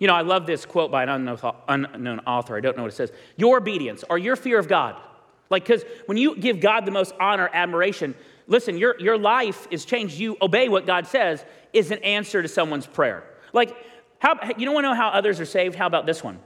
You 0.00 0.08
know, 0.08 0.14
I 0.14 0.22
love 0.22 0.46
this 0.46 0.66
quote 0.66 0.90
by 0.90 1.04
an 1.04 1.28
unknown 1.68 2.18
author. 2.26 2.56
I 2.56 2.60
don't 2.60 2.76
know 2.76 2.82
what 2.82 2.92
it 2.92 2.96
says. 2.96 3.12
Your 3.36 3.58
obedience 3.58 4.02
or 4.10 4.18
your 4.18 4.34
fear 4.34 4.58
of 4.58 4.66
God. 4.66 5.00
Like, 5.48 5.62
because 5.62 5.84
when 6.06 6.16
you 6.16 6.34
give 6.34 6.58
God 6.58 6.86
the 6.86 6.90
most 6.90 7.14
honor, 7.20 7.48
admiration, 7.52 8.16
listen, 8.46 8.76
your, 8.76 8.98
your 9.00 9.18
life 9.18 9.66
is 9.70 9.84
changed. 9.84 10.18
You 10.18 10.36
obey 10.40 10.68
what 10.68 10.86
God 10.86 11.06
says 11.06 11.44
is 11.72 11.90
an 11.90 11.98
answer 11.98 12.42
to 12.42 12.48
someone's 12.48 12.86
prayer. 12.86 13.24
Like, 13.52 13.76
how, 14.18 14.38
you 14.56 14.64
don't 14.64 14.74
want 14.74 14.84
to 14.84 14.90
know 14.90 14.96
how 14.96 15.08
others 15.08 15.40
are 15.40 15.44
saved? 15.44 15.74
How 15.74 15.86
about 15.86 16.06
this 16.06 16.22
one? 16.22 16.38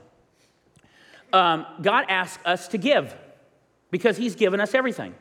Um, 1.31 1.65
God 1.81 2.05
asks 2.09 2.43
us 2.45 2.67
to 2.69 2.77
give 2.77 3.15
because 3.91 4.17
He's 4.17 4.35
given 4.35 4.59
us 4.59 4.73
everything. 4.73 5.15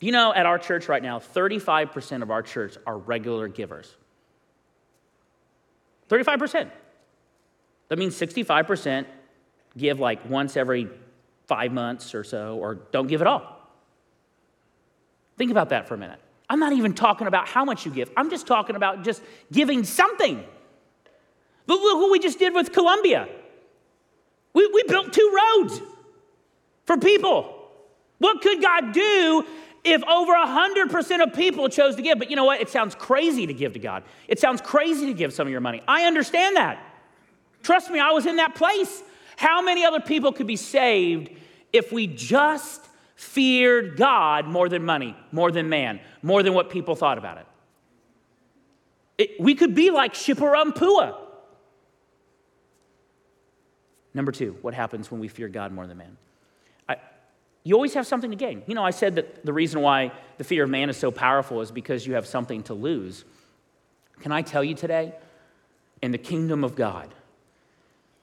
You 0.00 0.12
know, 0.12 0.34
at 0.34 0.46
our 0.46 0.58
church 0.58 0.88
right 0.88 1.02
now, 1.02 1.18
35% 1.20 2.22
of 2.22 2.30
our 2.30 2.42
church 2.42 2.76
are 2.86 2.98
regular 2.98 3.48
givers. 3.48 3.94
35%. 6.08 6.70
That 7.88 7.98
means 7.98 8.18
65% 8.18 9.06
give 9.76 10.00
like 10.00 10.28
once 10.28 10.56
every 10.56 10.88
five 11.46 11.72
months 11.72 12.14
or 12.14 12.24
so, 12.24 12.56
or 12.56 12.74
don't 12.74 13.06
give 13.06 13.20
at 13.20 13.26
all. 13.26 13.61
Think 15.42 15.50
about 15.50 15.70
that 15.70 15.88
for 15.88 15.94
a 15.94 15.98
minute. 15.98 16.20
I'm 16.48 16.60
not 16.60 16.72
even 16.72 16.94
talking 16.94 17.26
about 17.26 17.48
how 17.48 17.64
much 17.64 17.84
you 17.84 17.90
give, 17.90 18.08
I'm 18.16 18.30
just 18.30 18.46
talking 18.46 18.76
about 18.76 19.02
just 19.02 19.20
giving 19.50 19.82
something. 19.82 20.36
Look, 21.66 21.80
look 21.80 21.98
what 21.98 22.12
we 22.12 22.20
just 22.20 22.38
did 22.38 22.54
with 22.54 22.70
Columbia. 22.72 23.28
We, 24.54 24.70
we 24.72 24.84
built 24.84 25.12
two 25.12 25.36
roads 25.36 25.80
for 26.84 26.96
people. 26.96 27.60
What 28.18 28.40
could 28.40 28.62
God 28.62 28.92
do 28.92 29.44
if 29.82 30.04
over 30.04 30.32
100% 30.32 31.22
of 31.24 31.34
people 31.34 31.68
chose 31.68 31.96
to 31.96 32.02
give? 32.02 32.20
But 32.20 32.30
you 32.30 32.36
know 32.36 32.44
what? 32.44 32.60
It 32.60 32.68
sounds 32.68 32.94
crazy 32.94 33.44
to 33.48 33.52
give 33.52 33.72
to 33.72 33.80
God. 33.80 34.04
It 34.28 34.38
sounds 34.38 34.60
crazy 34.60 35.06
to 35.06 35.12
give 35.12 35.32
some 35.32 35.48
of 35.48 35.50
your 35.50 35.60
money. 35.60 35.82
I 35.88 36.04
understand 36.04 36.54
that. 36.54 36.78
Trust 37.64 37.90
me, 37.90 37.98
I 37.98 38.12
was 38.12 38.26
in 38.26 38.36
that 38.36 38.54
place. 38.54 39.02
How 39.34 39.60
many 39.60 39.84
other 39.84 39.98
people 39.98 40.30
could 40.30 40.46
be 40.46 40.54
saved 40.54 41.30
if 41.72 41.90
we 41.90 42.06
just 42.06 42.86
feared 43.22 43.96
God 43.96 44.46
more 44.46 44.68
than 44.68 44.84
money, 44.84 45.16
more 45.30 45.52
than 45.52 45.68
man, 45.68 46.00
more 46.22 46.42
than 46.42 46.54
what 46.54 46.70
people 46.70 46.96
thought 46.96 47.18
about 47.18 47.38
it? 47.38 47.46
it 49.16 49.40
we 49.40 49.54
could 49.54 49.74
be 49.74 49.90
like 49.90 50.14
Shipper 50.14 50.54
Number 54.14 54.32
two, 54.32 54.58
what 54.60 54.74
happens 54.74 55.10
when 55.10 55.20
we 55.20 55.28
fear 55.28 55.48
God 55.48 55.72
more 55.72 55.86
than 55.86 55.98
man? 55.98 56.16
I, 56.88 56.96
you 57.62 57.74
always 57.76 57.94
have 57.94 58.06
something 58.06 58.30
to 58.30 58.36
gain. 58.36 58.62
You 58.66 58.74
know, 58.74 58.84
I 58.84 58.90
said 58.90 59.14
that 59.14 59.46
the 59.46 59.52
reason 59.52 59.80
why 59.80 60.12
the 60.38 60.44
fear 60.44 60.64
of 60.64 60.70
man 60.70 60.90
is 60.90 60.96
so 60.96 61.10
powerful 61.10 61.60
is 61.60 61.70
because 61.70 62.06
you 62.06 62.14
have 62.14 62.26
something 62.26 62.64
to 62.64 62.74
lose. 62.74 63.24
Can 64.20 64.32
I 64.32 64.42
tell 64.42 64.64
you 64.64 64.74
today, 64.74 65.14
in 66.02 66.10
the 66.10 66.18
kingdom 66.18 66.64
of 66.64 66.74
God, 66.74 67.14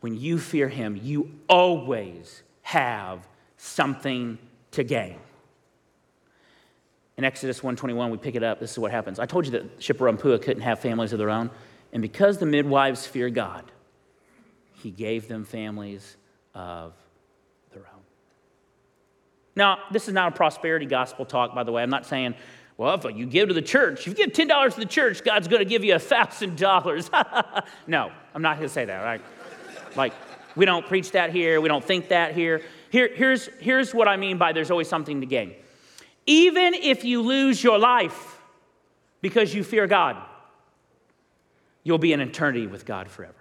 when 0.01 0.15
you 0.15 0.37
fear 0.37 0.67
him, 0.67 0.99
you 1.01 1.39
always 1.47 2.43
have 2.63 3.27
something 3.57 4.37
to 4.71 4.83
gain. 4.83 5.17
In 7.17 7.25
Exodus 7.25 7.61
121, 7.61 8.11
we 8.11 8.17
pick 8.17 8.35
it 8.35 8.43
up. 8.43 8.59
This 8.59 8.71
is 8.71 8.79
what 8.79 8.91
happens. 8.91 9.19
I 9.19 9.25
told 9.25 9.45
you 9.45 9.51
that 9.51 9.83
Shipper 9.83 10.11
couldn't 10.13 10.61
have 10.61 10.79
families 10.79 11.11
of 11.11 11.19
their 11.19 11.29
own. 11.29 11.49
And 11.91 12.01
because 12.01 12.37
the 12.37 12.45
midwives 12.45 13.05
fear 13.05 13.29
God, 13.29 13.69
he 14.73 14.91
gave 14.91 15.27
them 15.27 15.43
families 15.43 16.15
of 16.53 16.93
their 17.73 17.81
own. 17.81 18.01
Now, 19.55 19.79
this 19.91 20.07
is 20.07 20.13
not 20.13 20.33
a 20.33 20.35
prosperity 20.35 20.85
gospel 20.85 21.25
talk, 21.25 21.53
by 21.53 21.63
the 21.63 21.71
way. 21.71 21.83
I'm 21.83 21.89
not 21.89 22.05
saying, 22.05 22.35
well, 22.77 22.93
if 22.95 23.03
you 23.13 23.25
give 23.25 23.49
to 23.49 23.53
the 23.53 23.61
church, 23.61 24.07
if 24.07 24.07
you 24.07 24.13
give 24.13 24.29
$10 24.29 24.73
to 24.75 24.79
the 24.79 24.85
church, 24.85 25.21
God's 25.23 25.49
going 25.49 25.59
to 25.59 25.65
give 25.65 25.83
you 25.83 25.93
$1,000. 25.95 27.63
no, 27.87 28.11
I'm 28.33 28.41
not 28.41 28.55
going 28.55 28.69
to 28.69 28.73
say 28.73 28.85
that, 28.85 29.03
right? 29.03 29.21
Like, 29.97 30.13
we 30.55 30.63
don't 30.63 30.85
preach 30.87 31.11
that 31.11 31.31
here. 31.31 31.59
We 31.59 31.67
don't 31.67 31.83
think 31.83 32.07
that 32.09 32.33
here. 32.33 32.61
Here 32.91 33.09
here's, 33.13 33.47
here's 33.59 33.93
what 33.93 34.07
I 34.07 34.17
mean 34.17 34.37
by 34.37 34.53
there's 34.53 34.71
always 34.71 34.87
something 34.87 35.21
to 35.21 35.27
gain. 35.27 35.53
Even 36.25 36.73
if 36.73 37.03
you 37.03 37.21
lose 37.21 37.63
your 37.63 37.79
life 37.79 38.41
because 39.21 39.53
you 39.53 39.63
fear 39.63 39.87
God, 39.87 40.17
you'll 41.83 41.97
be 41.97 42.13
in 42.13 42.21
eternity 42.21 42.67
with 42.67 42.85
God 42.85 43.09
forever 43.09 43.39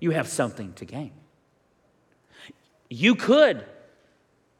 you 0.00 0.10
have 0.12 0.28
something 0.28 0.72
to 0.74 0.84
gain. 0.84 1.12
You 2.88 3.14
could 3.14 3.64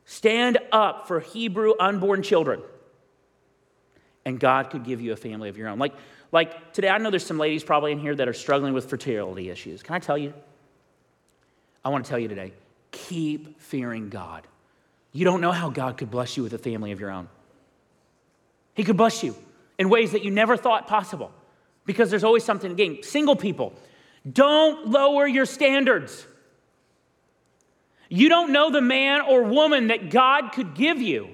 stand 0.05 0.59
up 0.73 1.09
for 1.09 1.21
Hebrew 1.21 1.75
unborn 1.79 2.23
children, 2.23 2.61
and 4.25 4.39
God 4.39 4.71
could 4.71 4.85
give 4.85 5.01
you 5.01 5.13
a 5.13 5.17
family 5.17 5.49
of 5.49 5.57
your 5.57 5.69
own. 5.69 5.79
Like, 5.79 5.95
like 6.33 6.73
today, 6.73 6.89
I 6.89 6.99
know 6.99 7.11
there's 7.11 7.25
some 7.25 7.39
ladies 7.39 7.65
probably 7.65 7.93
in 7.93 7.99
here 7.99 8.15
that 8.15 8.29
are 8.29 8.35
struggling 8.35 8.75
with 8.75 8.91
fertility 8.91 9.49
issues. 9.49 9.83
Can 9.83 9.95
I 9.95 9.99
tell 9.99 10.19
you? 10.19 10.35
I 11.85 11.89
want 11.91 12.05
to 12.05 12.09
tell 12.09 12.19
you 12.19 12.29
today 12.29 12.53
keep 12.91 13.61
fearing 13.61 14.09
God. 14.09 14.47
You 15.13 15.25
don't 15.25 15.41
know 15.41 15.53
how 15.53 15.71
God 15.71 15.97
could 15.97 16.11
bless 16.11 16.37
you 16.37 16.43
with 16.43 16.53
a 16.53 16.59
family 16.59 16.93
of 16.93 17.01
your 17.01 17.11
own. 17.11 17.29
He 18.75 18.85
could 18.85 18.97
bless 18.97 19.23
you 19.23 19.35
in 19.79 19.89
ways 19.89 20.13
that 20.13 20.25
you 20.25 20.31
never 20.31 20.57
thought 20.57 20.87
possible 20.87 21.33
because 21.85 22.11
there's 22.11 22.25
always 22.25 22.45
something 22.45 22.71
to 22.71 22.77
gain. 22.77 23.03
Single 23.03 23.37
people, 23.37 23.73
don't 24.31 24.89
lower 24.89 25.27
your 25.27 25.47
standards. 25.47 26.27
You 28.09 28.29
don't 28.29 28.53
know 28.53 28.71
the 28.71 28.81
man 28.81 29.23
or 29.23 29.43
woman 29.43 29.89
that 29.89 30.11
God 30.11 30.53
could 30.53 30.75
give 30.75 31.01
you. 31.01 31.31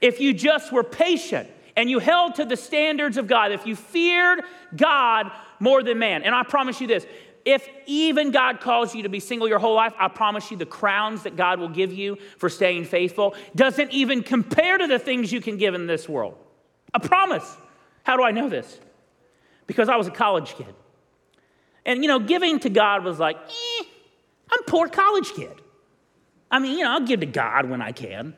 If 0.00 0.20
you 0.20 0.32
just 0.32 0.72
were 0.72 0.82
patient 0.82 1.48
and 1.76 1.90
you 1.90 1.98
held 1.98 2.36
to 2.36 2.44
the 2.44 2.56
standards 2.56 3.16
of 3.16 3.26
God, 3.26 3.52
if 3.52 3.66
you 3.66 3.76
feared 3.76 4.42
God 4.74 5.30
more 5.58 5.82
than 5.82 5.98
man, 5.98 6.22
and 6.22 6.34
I 6.34 6.42
promise 6.42 6.80
you 6.80 6.86
this 6.86 7.06
if 7.44 7.68
even 7.86 8.30
God 8.30 8.60
calls 8.60 8.94
you 8.94 9.02
to 9.04 9.08
be 9.08 9.20
single 9.20 9.48
your 9.48 9.58
whole 9.58 9.74
life, 9.74 9.94
I 9.98 10.08
promise 10.08 10.50
you 10.50 10.56
the 10.56 10.66
crowns 10.66 11.22
that 11.22 11.36
God 11.36 11.58
will 11.58 11.68
give 11.68 11.92
you 11.92 12.16
for 12.38 12.48
staying 12.48 12.84
faithful 12.84 13.34
doesn't 13.54 13.92
even 13.92 14.22
compare 14.22 14.78
to 14.78 14.86
the 14.86 14.98
things 14.98 15.32
you 15.32 15.40
can 15.40 15.56
give 15.56 15.74
in 15.74 15.86
this 15.86 16.08
world. 16.08 16.36
I 16.92 16.98
promise. 16.98 17.56
How 18.02 18.16
do 18.16 18.22
I 18.22 18.30
know 18.30 18.48
this? 18.48 18.80
Because 19.66 19.88
I 19.88 19.96
was 19.96 20.06
a 20.06 20.10
college 20.10 20.54
kid. 20.54 20.74
And, 21.86 22.02
you 22.02 22.08
know, 22.08 22.18
giving 22.18 22.58
to 22.60 22.70
God 22.70 23.04
was 23.04 23.18
like, 23.18 23.36
eh, 23.36 23.84
I'm 24.50 24.60
a 24.60 24.70
poor 24.70 24.88
college 24.88 25.32
kid. 25.32 25.52
I 26.50 26.58
mean, 26.58 26.78
you 26.78 26.84
know, 26.84 26.92
I'll 26.92 27.06
give 27.06 27.20
to 27.20 27.26
God 27.26 27.70
when 27.70 27.80
I 27.80 27.92
can. 27.92 28.34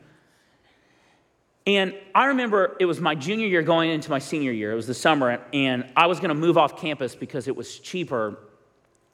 And 1.65 1.95
I 2.13 2.25
remember 2.25 2.75
it 2.79 2.85
was 2.85 2.99
my 2.99 3.15
junior 3.15 3.47
year 3.47 3.61
going 3.61 3.89
into 3.89 4.09
my 4.09 4.19
senior 4.19 4.51
year. 4.51 4.73
It 4.73 4.75
was 4.75 4.87
the 4.87 4.93
summer, 4.93 5.41
and 5.53 5.89
I 5.95 6.07
was 6.07 6.19
going 6.19 6.29
to 6.29 6.35
move 6.35 6.57
off 6.57 6.79
campus 6.79 7.15
because 7.15 7.47
it 7.47 7.55
was 7.55 7.79
cheaper. 7.79 8.37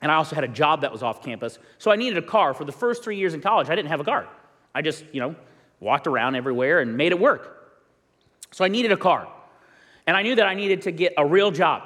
And 0.02 0.12
I 0.12 0.16
also 0.16 0.36
had 0.36 0.44
a 0.44 0.50
job 0.50 0.82
that 0.82 0.92
was 0.92 1.04
off 1.04 1.24
campus. 1.24 1.60
So 1.78 1.92
I 1.92 1.96
needed 1.96 2.18
a 2.18 2.26
car. 2.26 2.54
For 2.54 2.64
the 2.64 2.72
first 2.72 3.04
three 3.04 3.18
years 3.18 3.34
in 3.34 3.42
college, 3.42 3.70
I 3.70 3.76
didn't 3.76 3.90
have 3.90 4.00
a 4.00 4.06
car. 4.06 4.28
I 4.74 4.82
just, 4.82 5.04
you 5.12 5.20
know, 5.20 5.36
walked 5.80 6.08
around 6.08 6.36
everywhere 6.36 6.80
and 6.80 6.96
made 6.96 7.12
it 7.12 7.20
work. 7.20 7.78
So 8.52 8.64
I 8.64 8.68
needed 8.68 8.92
a 8.92 8.98
car. 8.98 9.28
And 10.08 10.16
I 10.16 10.24
knew 10.24 10.36
that 10.36 10.48
I 10.48 10.54
needed 10.54 10.84
to 10.84 10.92
get 10.92 11.14
a 11.18 11.26
real 11.26 11.52
job 11.52 11.84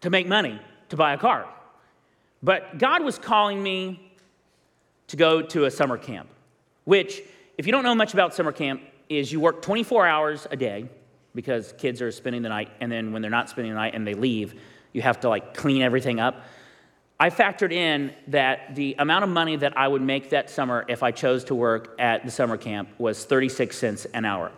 to 0.00 0.10
make 0.10 0.26
money 0.26 0.60
to 0.88 0.96
buy 0.96 1.12
a 1.12 1.18
car. 1.18 1.46
But 2.42 2.78
God 2.78 3.04
was 3.04 3.18
calling 3.18 3.62
me 3.62 4.12
to 5.08 5.16
go 5.16 5.42
to 5.42 5.66
a 5.66 5.70
summer 5.70 5.96
camp, 5.96 6.28
which, 6.84 7.22
if 7.58 7.66
you 7.66 7.72
don't 7.72 7.84
know 7.84 7.94
much 7.94 8.14
about 8.14 8.34
summer 8.34 8.50
camp, 8.50 8.82
is 9.08 9.30
you 9.30 9.40
work 9.40 9.62
24 9.62 10.06
hours 10.06 10.46
a 10.50 10.56
day 10.56 10.88
because 11.34 11.72
kids 11.78 12.02
are 12.02 12.10
spending 12.10 12.42
the 12.42 12.48
night, 12.48 12.70
and 12.80 12.90
then 12.90 13.12
when 13.12 13.22
they're 13.22 13.30
not 13.30 13.48
spending 13.48 13.72
the 13.72 13.78
night 13.78 13.94
and 13.94 14.06
they 14.06 14.14
leave, 14.14 14.60
you 14.92 15.02
have 15.02 15.20
to 15.20 15.28
like 15.28 15.54
clean 15.54 15.82
everything 15.82 16.20
up. 16.20 16.42
I 17.22 17.30
factored 17.30 17.70
in 17.70 18.12
that 18.26 18.74
the 18.74 18.96
amount 18.98 19.22
of 19.22 19.30
money 19.30 19.54
that 19.54 19.78
I 19.78 19.86
would 19.86 20.02
make 20.02 20.30
that 20.30 20.50
summer 20.50 20.84
if 20.88 21.04
I 21.04 21.12
chose 21.12 21.44
to 21.44 21.54
work 21.54 21.94
at 21.96 22.24
the 22.24 22.32
summer 22.32 22.56
camp 22.56 22.88
was 22.98 23.24
36 23.24 23.78
cents 23.78 24.06
an 24.06 24.24
hour. 24.24 24.50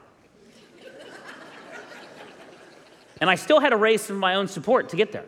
and 3.20 3.29
I 3.29 3.35
still 3.35 3.61
had 3.61 3.68
to 3.68 3.77
raise 3.77 4.00
some 4.00 4.16
of 4.16 4.20
my 4.20 4.37
own 4.37 4.48
support 4.48 4.88
to 4.88 4.96
get 4.96 5.12
there. 5.12 5.27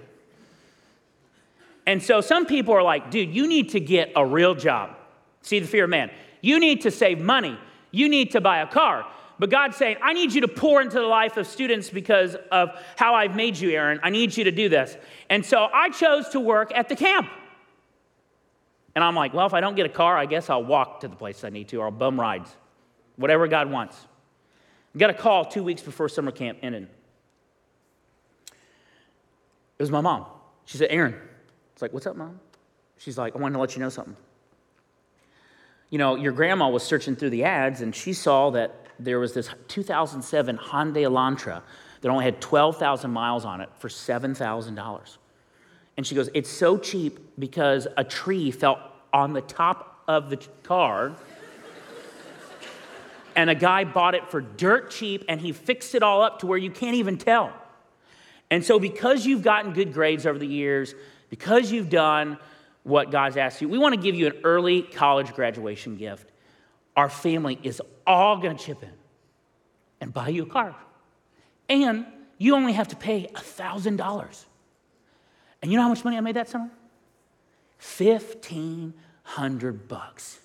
And 1.84 2.02
so 2.02 2.22
some 2.22 2.46
people 2.46 2.72
are 2.72 2.82
like, 2.82 3.10
dude, 3.10 3.34
you 3.34 3.46
need 3.46 3.68
to 3.72 3.80
get 3.80 4.12
a 4.16 4.24
real 4.24 4.54
job. 4.54 4.96
See 5.42 5.58
the 5.58 5.66
fear 5.66 5.84
of 5.84 5.90
man. 5.90 6.10
You 6.40 6.58
need 6.58 6.80
to 6.84 6.90
save 6.90 7.20
money. 7.20 7.58
You 7.90 8.08
need 8.08 8.30
to 8.30 8.40
buy 8.40 8.60
a 8.60 8.66
car. 8.66 9.04
But 9.38 9.50
God's 9.50 9.76
saying, 9.76 9.96
I 10.02 10.12
need 10.14 10.32
you 10.32 10.40
to 10.42 10.48
pour 10.48 10.80
into 10.80 10.98
the 10.98 11.06
life 11.06 11.36
of 11.36 11.46
students 11.46 11.90
because 11.90 12.36
of 12.50 12.70
how 12.96 13.14
I've 13.14 13.36
made 13.36 13.58
you, 13.58 13.70
Aaron. 13.70 14.00
I 14.02 14.10
need 14.10 14.36
you 14.36 14.44
to 14.44 14.50
do 14.50 14.68
this. 14.68 14.96
And 15.28 15.44
so 15.44 15.68
I 15.72 15.90
chose 15.90 16.30
to 16.30 16.40
work 16.40 16.72
at 16.74 16.88
the 16.88 16.96
camp. 16.96 17.28
And 18.94 19.04
I'm 19.04 19.14
like, 19.14 19.34
well, 19.34 19.46
if 19.46 19.52
I 19.52 19.60
don't 19.60 19.74
get 19.74 19.84
a 19.84 19.90
car, 19.90 20.16
I 20.16 20.24
guess 20.24 20.48
I'll 20.48 20.64
walk 20.64 21.00
to 21.00 21.08
the 21.08 21.16
place 21.16 21.44
I 21.44 21.50
need 21.50 21.68
to, 21.68 21.76
or 21.76 21.86
I'll 21.86 21.90
bum 21.90 22.18
rides, 22.18 22.50
whatever 23.16 23.46
God 23.46 23.70
wants. 23.70 23.96
I 24.94 24.98
got 24.98 25.10
a 25.10 25.14
call 25.14 25.44
two 25.44 25.62
weeks 25.62 25.82
before 25.82 26.08
summer 26.08 26.30
camp 26.30 26.58
ended. 26.62 26.88
It 29.78 29.82
was 29.82 29.90
my 29.90 30.00
mom. 30.00 30.24
She 30.64 30.78
said, 30.78 30.88
Aaron, 30.90 31.14
it's 31.74 31.82
like, 31.82 31.92
what's 31.92 32.06
up, 32.06 32.16
mom? 32.16 32.40
She's 32.96 33.18
like, 33.18 33.36
I 33.36 33.38
wanted 33.38 33.54
to 33.54 33.60
let 33.60 33.76
you 33.76 33.82
know 33.82 33.90
something. 33.90 34.16
You 35.90 35.98
know, 35.98 36.14
your 36.14 36.32
grandma 36.32 36.70
was 36.70 36.82
searching 36.82 37.14
through 37.14 37.30
the 37.30 37.44
ads 37.44 37.82
and 37.82 37.94
she 37.94 38.14
saw 38.14 38.48
that 38.52 38.85
there 38.98 39.18
was 39.18 39.34
this 39.34 39.50
2007 39.68 40.58
Hyundai 40.58 41.02
Elantra 41.02 41.62
that 42.00 42.08
only 42.08 42.24
had 42.24 42.40
12,000 42.40 43.10
miles 43.10 43.44
on 43.44 43.60
it 43.60 43.68
for 43.78 43.88
$7,000. 43.88 45.16
And 45.96 46.06
she 46.06 46.14
goes, 46.14 46.30
It's 46.34 46.50
so 46.50 46.78
cheap 46.78 47.18
because 47.38 47.86
a 47.96 48.04
tree 48.04 48.50
fell 48.50 48.92
on 49.12 49.32
the 49.32 49.40
top 49.40 50.02
of 50.06 50.30
the 50.30 50.36
car. 50.62 51.16
and 53.34 53.50
a 53.50 53.54
guy 53.54 53.84
bought 53.84 54.14
it 54.14 54.28
for 54.30 54.40
dirt 54.40 54.90
cheap 54.90 55.24
and 55.28 55.40
he 55.40 55.52
fixed 55.52 55.94
it 55.94 56.02
all 56.02 56.22
up 56.22 56.40
to 56.40 56.46
where 56.46 56.58
you 56.58 56.70
can't 56.70 56.96
even 56.96 57.18
tell. 57.18 57.52
And 58.50 58.64
so, 58.64 58.78
because 58.78 59.26
you've 59.26 59.42
gotten 59.42 59.72
good 59.72 59.92
grades 59.92 60.26
over 60.26 60.38
the 60.38 60.46
years, 60.46 60.94
because 61.30 61.72
you've 61.72 61.90
done 61.90 62.38
what 62.84 63.10
God's 63.10 63.36
asked 63.36 63.60
you, 63.60 63.68
we 63.68 63.78
want 63.78 63.94
to 63.94 64.00
give 64.00 64.14
you 64.14 64.28
an 64.28 64.34
early 64.44 64.82
college 64.82 65.34
graduation 65.34 65.96
gift. 65.96 66.30
Our 66.96 67.08
family 67.10 67.58
is 67.62 67.82
all 68.06 68.38
going 68.38 68.56
to 68.56 68.64
chip 68.64 68.82
in. 68.82 68.92
and 70.00 70.12
buy 70.12 70.28
you 70.28 70.42
a 70.42 70.46
car. 70.46 70.74
And 71.68 72.06
you 72.38 72.54
only 72.54 72.72
have 72.72 72.88
to 72.88 72.96
pay 72.96 73.28
$1,000. 73.34 74.44
And 75.62 75.70
you 75.70 75.76
know 75.76 75.82
how 75.82 75.88
much 75.88 76.04
money 76.04 76.16
I 76.16 76.20
made 76.20 76.36
that 76.36 76.48
summer? 76.48 76.70
1500 77.98 79.88
bucks. 79.88 80.38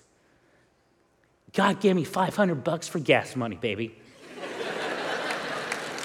God 1.52 1.80
gave 1.80 1.96
me 1.96 2.04
500 2.04 2.64
bucks 2.64 2.88
for 2.88 2.98
gas 2.98 3.36
money, 3.36 3.56
baby. 3.56 3.94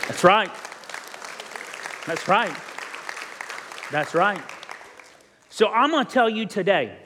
That's 0.08 0.24
right. 0.24 0.52
That's 2.06 2.28
right. 2.28 2.56
That's 3.92 4.14
right. 4.14 4.42
So 5.50 5.70
I'm 5.70 5.92
going 5.92 6.06
to 6.06 6.12
tell 6.12 6.30
you 6.30 6.46
today 6.46 6.98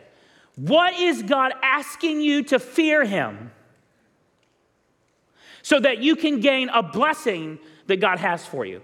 what 0.62 0.94
is 0.94 1.24
God 1.24 1.54
asking 1.64 2.22
you 2.22 2.44
to 2.44 2.60
fear 2.60 3.04
Him 3.04 3.52
so 5.64 5.80
that 5.80 6.04
you 6.04 6.16
can 6.16 6.40
gain 6.40 6.70
a 6.70 6.84
blessing 6.84 7.58
that 7.88 7.98
God 7.98 8.20
has 8.20 8.46
for 8.46 8.64
you? 8.64 8.84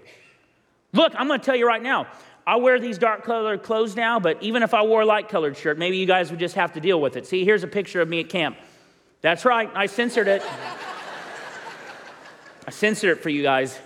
Look, 0.92 1.12
I'm 1.14 1.28
going 1.28 1.38
to 1.38 1.46
tell 1.46 1.54
you 1.54 1.68
right 1.68 1.82
now. 1.82 2.08
I 2.44 2.56
wear 2.56 2.80
these 2.80 2.98
dark 2.98 3.22
colored 3.22 3.62
clothes 3.62 3.94
now, 3.94 4.18
but 4.18 4.42
even 4.42 4.64
if 4.64 4.74
I 4.74 4.82
wore 4.82 5.02
a 5.02 5.06
light 5.06 5.28
colored 5.28 5.56
shirt, 5.56 5.78
maybe 5.78 5.98
you 5.98 6.06
guys 6.06 6.30
would 6.30 6.40
just 6.40 6.56
have 6.56 6.72
to 6.72 6.80
deal 6.80 7.00
with 7.00 7.16
it. 7.16 7.26
See, 7.26 7.44
here's 7.44 7.62
a 7.62 7.68
picture 7.68 8.00
of 8.00 8.08
me 8.08 8.20
at 8.20 8.28
camp. 8.28 8.56
That's 9.20 9.44
right, 9.44 9.70
I 9.72 9.86
censored 9.86 10.26
it. 10.26 10.42
I 12.66 12.70
censored 12.70 13.10
it 13.18 13.22
for 13.22 13.28
you 13.28 13.42
guys. 13.42 13.78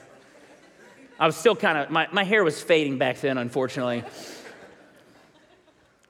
I 1.20 1.26
was 1.26 1.36
still 1.36 1.56
kind 1.56 1.76
of, 1.76 1.90
my, 1.90 2.08
my 2.10 2.24
hair 2.24 2.42
was 2.42 2.62
fading 2.62 2.96
back 2.96 3.20
then, 3.20 3.36
unfortunately. 3.36 4.02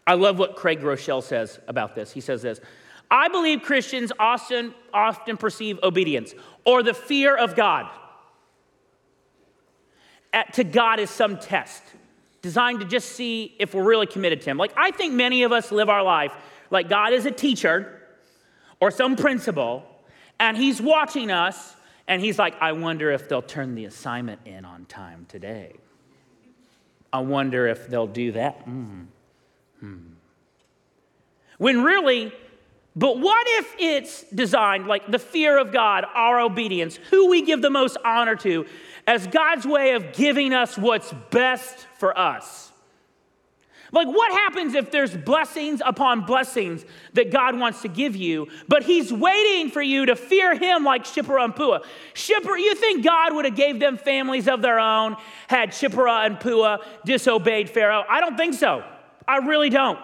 I 0.06 0.14
love 0.14 0.38
what 0.38 0.56
Craig 0.56 0.80
Groeschel 0.80 1.22
says 1.22 1.60
about 1.68 1.94
this. 1.94 2.12
He 2.12 2.20
says 2.20 2.42
this 2.42 2.60
I 3.10 3.28
believe 3.28 3.62
Christians 3.62 4.10
often, 4.18 4.74
often 4.92 5.36
perceive 5.36 5.78
obedience 5.82 6.34
or 6.64 6.82
the 6.82 6.94
fear 6.94 7.36
of 7.36 7.54
God 7.54 7.90
at, 10.32 10.54
to 10.54 10.64
God 10.64 10.98
as 10.98 11.10
some 11.10 11.38
test 11.38 11.82
designed 12.40 12.80
to 12.80 12.86
just 12.86 13.10
see 13.10 13.54
if 13.58 13.74
we're 13.74 13.84
really 13.84 14.06
committed 14.06 14.40
to 14.42 14.50
Him. 14.50 14.56
Like, 14.56 14.72
I 14.76 14.90
think 14.90 15.14
many 15.14 15.42
of 15.42 15.52
us 15.52 15.70
live 15.70 15.88
our 15.88 16.02
life 16.02 16.32
like 16.70 16.88
God 16.88 17.12
is 17.12 17.26
a 17.26 17.30
teacher 17.30 18.00
or 18.80 18.90
some 18.90 19.14
principal, 19.14 19.84
and 20.40 20.56
He's 20.56 20.80
watching 20.80 21.30
us, 21.30 21.76
and 22.08 22.20
He's 22.20 22.38
like, 22.38 22.54
I 22.60 22.72
wonder 22.72 23.12
if 23.12 23.28
they'll 23.28 23.42
turn 23.42 23.74
the 23.74 23.84
assignment 23.84 24.40
in 24.44 24.64
on 24.64 24.86
time 24.86 25.26
today. 25.28 25.74
I 27.12 27.20
wonder 27.20 27.66
if 27.68 27.88
they'll 27.88 28.06
do 28.06 28.32
that. 28.32 28.66
Mm. 28.66 29.06
Hmm. 29.82 29.96
When 31.58 31.82
really, 31.82 32.32
but 32.94 33.18
what 33.18 33.46
if 33.48 33.74
it's 33.80 34.22
designed 34.30 34.86
like 34.86 35.10
the 35.10 35.18
fear 35.18 35.58
of 35.58 35.72
God, 35.72 36.04
our 36.14 36.40
obedience, 36.40 36.96
who 37.10 37.28
we 37.28 37.42
give 37.42 37.62
the 37.62 37.70
most 37.70 37.96
honor 38.04 38.36
to, 38.36 38.64
as 39.08 39.26
God's 39.26 39.66
way 39.66 39.94
of 39.94 40.12
giving 40.12 40.54
us 40.54 40.78
what's 40.78 41.12
best 41.30 41.86
for 41.98 42.16
us? 42.16 42.70
Like, 43.90 44.06
what 44.06 44.32
happens 44.32 44.74
if 44.74 44.90
there's 44.90 45.14
blessings 45.14 45.82
upon 45.84 46.24
blessings 46.24 46.84
that 47.12 47.30
God 47.30 47.58
wants 47.58 47.82
to 47.82 47.88
give 47.88 48.16
you, 48.16 48.48
but 48.66 48.84
He's 48.84 49.12
waiting 49.12 49.70
for 49.70 49.82
you 49.82 50.06
to 50.06 50.16
fear 50.16 50.54
Him 50.54 50.84
like 50.84 51.04
Shipporah 51.04 51.44
and 51.44 51.56
Puah? 51.56 51.80
Shipporah, 52.14 52.58
you 52.58 52.74
think 52.76 53.04
God 53.04 53.34
would 53.34 53.44
have 53.44 53.56
gave 53.56 53.80
them 53.80 53.98
families 53.98 54.48
of 54.48 54.62
their 54.62 54.78
own 54.78 55.16
had 55.48 55.70
Shipporah 55.70 56.24
and 56.24 56.38
Pua 56.38 56.78
disobeyed 57.04 57.68
Pharaoh? 57.68 58.04
I 58.08 58.20
don't 58.20 58.36
think 58.36 58.54
so. 58.54 58.82
I 59.26 59.38
really 59.38 59.70
don't. 59.70 59.98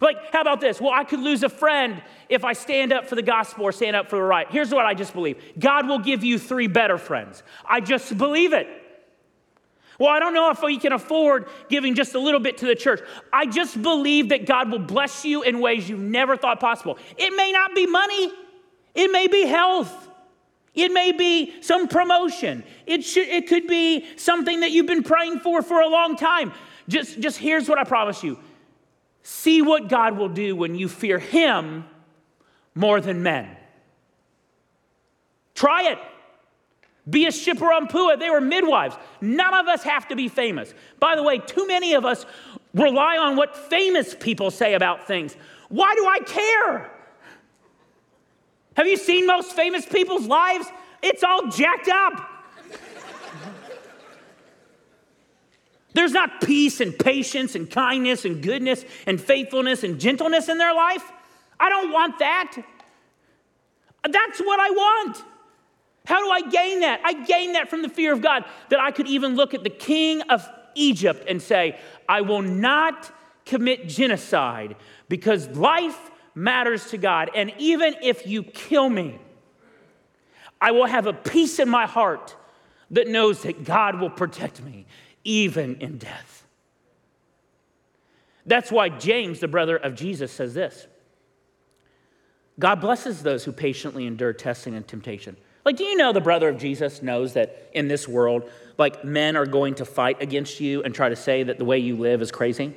Like, 0.00 0.32
how 0.32 0.40
about 0.40 0.60
this? 0.60 0.80
Well, 0.80 0.92
I 0.92 1.04
could 1.04 1.20
lose 1.20 1.42
a 1.42 1.48
friend 1.48 2.02
if 2.28 2.44
I 2.44 2.52
stand 2.52 2.92
up 2.92 3.06
for 3.06 3.14
the 3.14 3.22
gospel 3.22 3.64
or 3.64 3.72
stand 3.72 3.96
up 3.96 4.08
for 4.08 4.16
the 4.16 4.22
right. 4.22 4.46
Here's 4.50 4.70
what 4.72 4.86
I 4.86 4.94
just 4.94 5.12
believe 5.12 5.36
God 5.58 5.88
will 5.88 5.98
give 5.98 6.22
you 6.22 6.38
three 6.38 6.68
better 6.68 6.98
friends. 6.98 7.42
I 7.68 7.80
just 7.80 8.16
believe 8.16 8.52
it. 8.52 8.68
Well, 9.98 10.10
I 10.10 10.20
don't 10.20 10.32
know 10.32 10.50
if 10.50 10.62
we 10.62 10.78
can 10.78 10.92
afford 10.92 11.48
giving 11.68 11.96
just 11.96 12.14
a 12.14 12.20
little 12.20 12.38
bit 12.38 12.58
to 12.58 12.66
the 12.66 12.76
church. 12.76 13.00
I 13.32 13.46
just 13.46 13.82
believe 13.82 14.28
that 14.28 14.46
God 14.46 14.70
will 14.70 14.78
bless 14.78 15.24
you 15.24 15.42
in 15.42 15.58
ways 15.58 15.88
you 15.88 15.96
never 15.96 16.36
thought 16.36 16.60
possible. 16.60 16.98
It 17.16 17.34
may 17.34 17.50
not 17.50 17.74
be 17.74 17.86
money, 17.86 18.32
it 18.94 19.10
may 19.10 19.26
be 19.26 19.46
health. 19.46 20.04
It 20.74 20.92
may 20.92 21.10
be 21.10 21.60
some 21.60 21.88
promotion. 21.88 22.62
It, 22.86 23.02
should, 23.02 23.26
it 23.26 23.48
could 23.48 23.66
be 23.66 24.06
something 24.16 24.60
that 24.60 24.70
you've 24.70 24.86
been 24.86 25.02
praying 25.02 25.40
for 25.40 25.60
for 25.60 25.80
a 25.80 25.88
long 25.88 26.14
time. 26.14 26.52
Just, 26.88 27.20
just 27.20 27.38
here's 27.38 27.68
what 27.68 27.78
I 27.78 27.84
promise 27.84 28.22
you 28.22 28.38
see 29.22 29.60
what 29.60 29.88
God 29.88 30.16
will 30.16 30.30
do 30.30 30.56
when 30.56 30.74
you 30.74 30.88
fear 30.88 31.18
Him 31.18 31.84
more 32.74 33.00
than 33.00 33.22
men. 33.22 33.56
Try 35.54 35.90
it. 35.90 35.98
Be 37.08 37.26
a 37.26 37.30
Shipporah 37.30 37.78
and 37.78 37.88
Puah. 37.88 38.16
They 38.16 38.30
were 38.30 38.40
midwives. 38.40 38.96
None 39.20 39.54
of 39.54 39.66
us 39.66 39.82
have 39.82 40.08
to 40.08 40.16
be 40.16 40.28
famous. 40.28 40.72
By 41.00 41.16
the 41.16 41.22
way, 41.22 41.38
too 41.38 41.66
many 41.66 41.94
of 41.94 42.04
us 42.04 42.24
rely 42.74 43.16
on 43.16 43.36
what 43.36 43.56
famous 43.56 44.14
people 44.14 44.50
say 44.50 44.74
about 44.74 45.06
things. 45.06 45.36
Why 45.68 45.94
do 45.94 46.06
I 46.06 46.20
care? 46.20 46.90
Have 48.76 48.86
you 48.86 48.96
seen 48.96 49.26
most 49.26 49.52
famous 49.52 49.84
people's 49.84 50.26
lives? 50.26 50.66
It's 51.02 51.24
all 51.24 51.48
jacked 51.48 51.88
up. 51.88 52.27
There's 55.94 56.12
not 56.12 56.40
peace 56.40 56.80
and 56.80 56.96
patience 56.96 57.54
and 57.54 57.70
kindness 57.70 58.24
and 58.24 58.42
goodness 58.42 58.84
and 59.06 59.20
faithfulness 59.20 59.84
and 59.84 59.98
gentleness 59.98 60.48
in 60.48 60.58
their 60.58 60.74
life. 60.74 61.10
I 61.58 61.68
don't 61.68 61.92
want 61.92 62.18
that. 62.18 62.56
That's 64.04 64.38
what 64.40 64.60
I 64.60 64.70
want. 64.70 65.24
How 66.06 66.22
do 66.22 66.30
I 66.30 66.48
gain 66.48 66.80
that? 66.80 67.00
I 67.04 67.24
gain 67.24 67.52
that 67.54 67.68
from 67.68 67.82
the 67.82 67.88
fear 67.88 68.12
of 68.12 68.22
God, 68.22 68.44
that 68.70 68.80
I 68.80 68.90
could 68.90 69.08
even 69.08 69.34
look 69.34 69.54
at 69.54 69.64
the 69.64 69.70
king 69.70 70.22
of 70.22 70.48
Egypt 70.74 71.24
and 71.28 71.42
say, 71.42 71.78
I 72.08 72.22
will 72.22 72.42
not 72.42 73.12
commit 73.44 73.88
genocide 73.88 74.76
because 75.08 75.48
life 75.48 76.10
matters 76.34 76.90
to 76.90 76.98
God. 76.98 77.30
And 77.34 77.52
even 77.58 77.94
if 78.02 78.26
you 78.26 78.42
kill 78.42 78.88
me, 78.88 79.18
I 80.60 80.70
will 80.70 80.86
have 80.86 81.06
a 81.06 81.12
peace 81.12 81.58
in 81.58 81.68
my 81.68 81.86
heart 81.86 82.36
that 82.90 83.06
knows 83.08 83.42
that 83.42 83.64
God 83.64 84.00
will 84.00 84.10
protect 84.10 84.62
me 84.62 84.86
even 85.24 85.76
in 85.76 85.98
death. 85.98 86.46
That's 88.46 88.72
why 88.72 88.88
James, 88.88 89.40
the 89.40 89.48
brother 89.48 89.76
of 89.76 89.94
Jesus, 89.94 90.32
says 90.32 90.54
this 90.54 90.86
God 92.58 92.80
blesses 92.80 93.22
those 93.22 93.44
who 93.44 93.52
patiently 93.52 94.06
endure 94.06 94.32
testing 94.32 94.74
and 94.74 94.86
temptation. 94.86 95.36
Like, 95.64 95.76
do 95.76 95.84
you 95.84 95.96
know 95.96 96.12
the 96.12 96.20
brother 96.20 96.48
of 96.48 96.58
Jesus 96.58 97.02
knows 97.02 97.34
that 97.34 97.68
in 97.74 97.88
this 97.88 98.08
world, 98.08 98.50
like, 98.78 99.04
men 99.04 99.36
are 99.36 99.44
going 99.44 99.74
to 99.76 99.84
fight 99.84 100.22
against 100.22 100.60
you 100.60 100.82
and 100.82 100.94
try 100.94 101.10
to 101.10 101.16
say 101.16 101.42
that 101.42 101.58
the 101.58 101.64
way 101.64 101.78
you 101.78 101.96
live 101.96 102.22
is 102.22 102.32
crazy? 102.32 102.74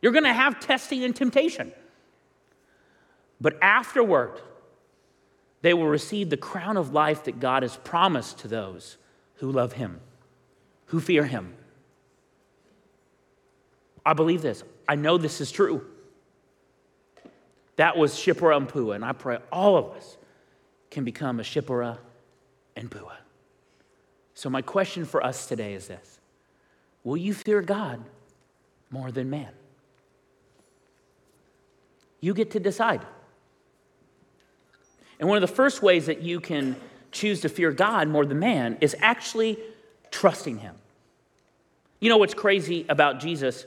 You're 0.00 0.12
going 0.12 0.24
to 0.24 0.32
have 0.32 0.60
testing 0.60 1.02
and 1.02 1.14
temptation. 1.14 1.72
But 3.40 3.58
afterward, 3.60 4.40
they 5.62 5.74
will 5.74 5.88
receive 5.88 6.30
the 6.30 6.36
crown 6.36 6.76
of 6.76 6.92
life 6.92 7.24
that 7.24 7.40
God 7.40 7.62
has 7.62 7.76
promised 7.78 8.38
to 8.40 8.48
those 8.48 8.96
who 9.36 9.50
love 9.50 9.72
Him 9.72 10.00
who 10.90 10.98
fear 10.98 11.24
him. 11.24 11.54
I 14.04 14.12
believe 14.12 14.42
this. 14.42 14.64
I 14.88 14.96
know 14.96 15.18
this 15.18 15.40
is 15.40 15.52
true. 15.52 15.86
That 17.76 17.96
was 17.96 18.14
Shipporah 18.14 18.56
and 18.56 18.68
Puah, 18.68 18.94
and 18.94 19.04
I 19.04 19.12
pray 19.12 19.38
all 19.52 19.76
of 19.76 19.92
us 19.96 20.16
can 20.90 21.04
become 21.04 21.38
a 21.38 21.44
Shipporah 21.44 21.98
and 22.74 22.90
Puah. 22.90 23.18
So, 24.34 24.50
my 24.50 24.62
question 24.62 25.04
for 25.04 25.24
us 25.24 25.46
today 25.46 25.74
is 25.74 25.86
this 25.86 26.18
Will 27.04 27.16
you 27.16 27.34
fear 27.34 27.62
God 27.62 28.02
more 28.90 29.12
than 29.12 29.30
man? 29.30 29.52
You 32.20 32.34
get 32.34 32.50
to 32.50 32.60
decide. 32.60 33.02
And 35.20 35.28
one 35.28 35.40
of 35.40 35.48
the 35.48 35.54
first 35.54 35.82
ways 35.82 36.06
that 36.06 36.22
you 36.22 36.40
can 36.40 36.74
choose 37.12 37.42
to 37.42 37.48
fear 37.48 37.70
God 37.70 38.08
more 38.08 38.26
than 38.26 38.40
man 38.40 38.76
is 38.80 38.96
actually 38.98 39.58
trusting 40.10 40.58
Him. 40.58 40.74
You 42.00 42.08
know 42.08 42.16
what's 42.16 42.34
crazy 42.34 42.86
about 42.88 43.20
Jesus 43.20 43.66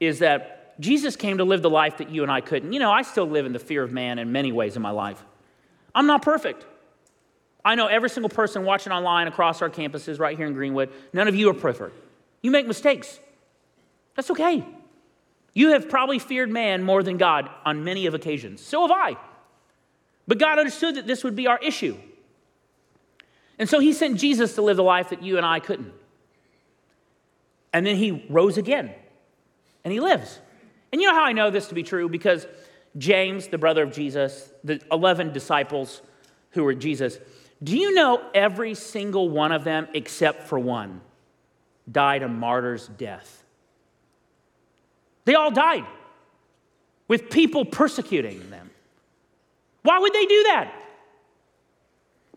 is 0.00 0.20
that 0.20 0.78
Jesus 0.80 1.16
came 1.16 1.38
to 1.38 1.44
live 1.44 1.62
the 1.62 1.70
life 1.70 1.98
that 1.98 2.10
you 2.10 2.22
and 2.22 2.30
I 2.30 2.40
couldn't. 2.40 2.72
You 2.72 2.80
know, 2.80 2.90
I 2.90 3.02
still 3.02 3.26
live 3.26 3.46
in 3.46 3.52
the 3.52 3.58
fear 3.58 3.82
of 3.82 3.92
man 3.92 4.18
in 4.18 4.32
many 4.32 4.52
ways 4.52 4.76
in 4.76 4.82
my 4.82 4.90
life. 4.90 5.22
I'm 5.94 6.06
not 6.06 6.22
perfect. 6.22 6.64
I 7.64 7.74
know 7.74 7.86
every 7.86 8.10
single 8.10 8.28
person 8.28 8.64
watching 8.64 8.92
online 8.92 9.26
across 9.26 9.62
our 9.62 9.70
campuses 9.70 10.20
right 10.20 10.36
here 10.36 10.46
in 10.46 10.52
Greenwood, 10.52 10.90
none 11.12 11.28
of 11.28 11.34
you 11.34 11.50
are 11.50 11.54
perfect. 11.54 11.96
You 12.42 12.50
make 12.50 12.66
mistakes. 12.66 13.18
That's 14.14 14.30
okay. 14.30 14.64
You 15.52 15.70
have 15.70 15.88
probably 15.88 16.18
feared 16.18 16.50
man 16.50 16.82
more 16.82 17.02
than 17.02 17.16
God 17.16 17.50
on 17.64 17.82
many 17.82 18.06
of 18.06 18.14
occasions. 18.14 18.60
So 18.60 18.82
have 18.82 18.90
I. 18.90 19.16
But 20.28 20.38
God 20.38 20.58
understood 20.58 20.96
that 20.96 21.06
this 21.06 21.24
would 21.24 21.34
be 21.34 21.46
our 21.46 21.58
issue. 21.58 21.96
And 23.58 23.68
so 23.68 23.78
he 23.78 23.92
sent 23.92 24.18
Jesus 24.18 24.54
to 24.54 24.62
live 24.62 24.76
the 24.76 24.82
life 24.82 25.10
that 25.10 25.22
you 25.22 25.36
and 25.36 25.46
I 25.46 25.60
couldn't. 25.60 25.92
And 27.72 27.86
then 27.86 27.96
he 27.96 28.26
rose 28.28 28.58
again 28.58 28.92
and 29.84 29.92
he 29.92 30.00
lives. 30.00 30.40
And 30.92 31.00
you 31.00 31.08
know 31.08 31.14
how 31.14 31.24
I 31.24 31.32
know 31.32 31.50
this 31.50 31.68
to 31.68 31.74
be 31.74 31.82
true? 31.82 32.08
Because 32.08 32.46
James, 32.96 33.48
the 33.48 33.58
brother 33.58 33.82
of 33.82 33.92
Jesus, 33.92 34.50
the 34.64 34.80
11 34.90 35.32
disciples 35.32 36.02
who 36.50 36.64
were 36.64 36.74
Jesus, 36.74 37.18
do 37.62 37.76
you 37.76 37.94
know 37.94 38.22
every 38.34 38.74
single 38.74 39.28
one 39.28 39.52
of 39.52 39.64
them, 39.64 39.88
except 39.94 40.48
for 40.48 40.58
one, 40.58 41.00
died 41.90 42.22
a 42.22 42.28
martyr's 42.28 42.88
death? 42.88 43.44
They 45.24 45.34
all 45.34 45.50
died 45.50 45.84
with 47.08 47.30
people 47.30 47.64
persecuting 47.64 48.50
them. 48.50 48.70
Why 49.82 49.98
would 49.98 50.12
they 50.12 50.26
do 50.26 50.42
that? 50.44 50.82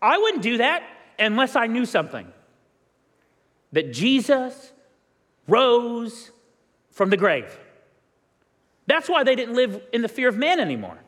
I 0.00 0.18
wouldn't 0.18 0.42
do 0.42 0.58
that 0.58 0.82
unless 1.20 1.56
I 1.56 1.66
knew 1.66 1.84
something 1.84 2.26
that 3.72 3.92
Jesus 3.92 4.72
rose 5.46 6.30
from 6.90 7.10
the 7.10 7.16
grave. 7.16 7.58
That's 8.86 9.08
why 9.08 9.22
they 9.22 9.36
didn't 9.36 9.54
live 9.54 9.80
in 9.92 10.02
the 10.02 10.08
fear 10.08 10.28
of 10.28 10.36
man 10.36 10.58
anymore. 10.58 10.98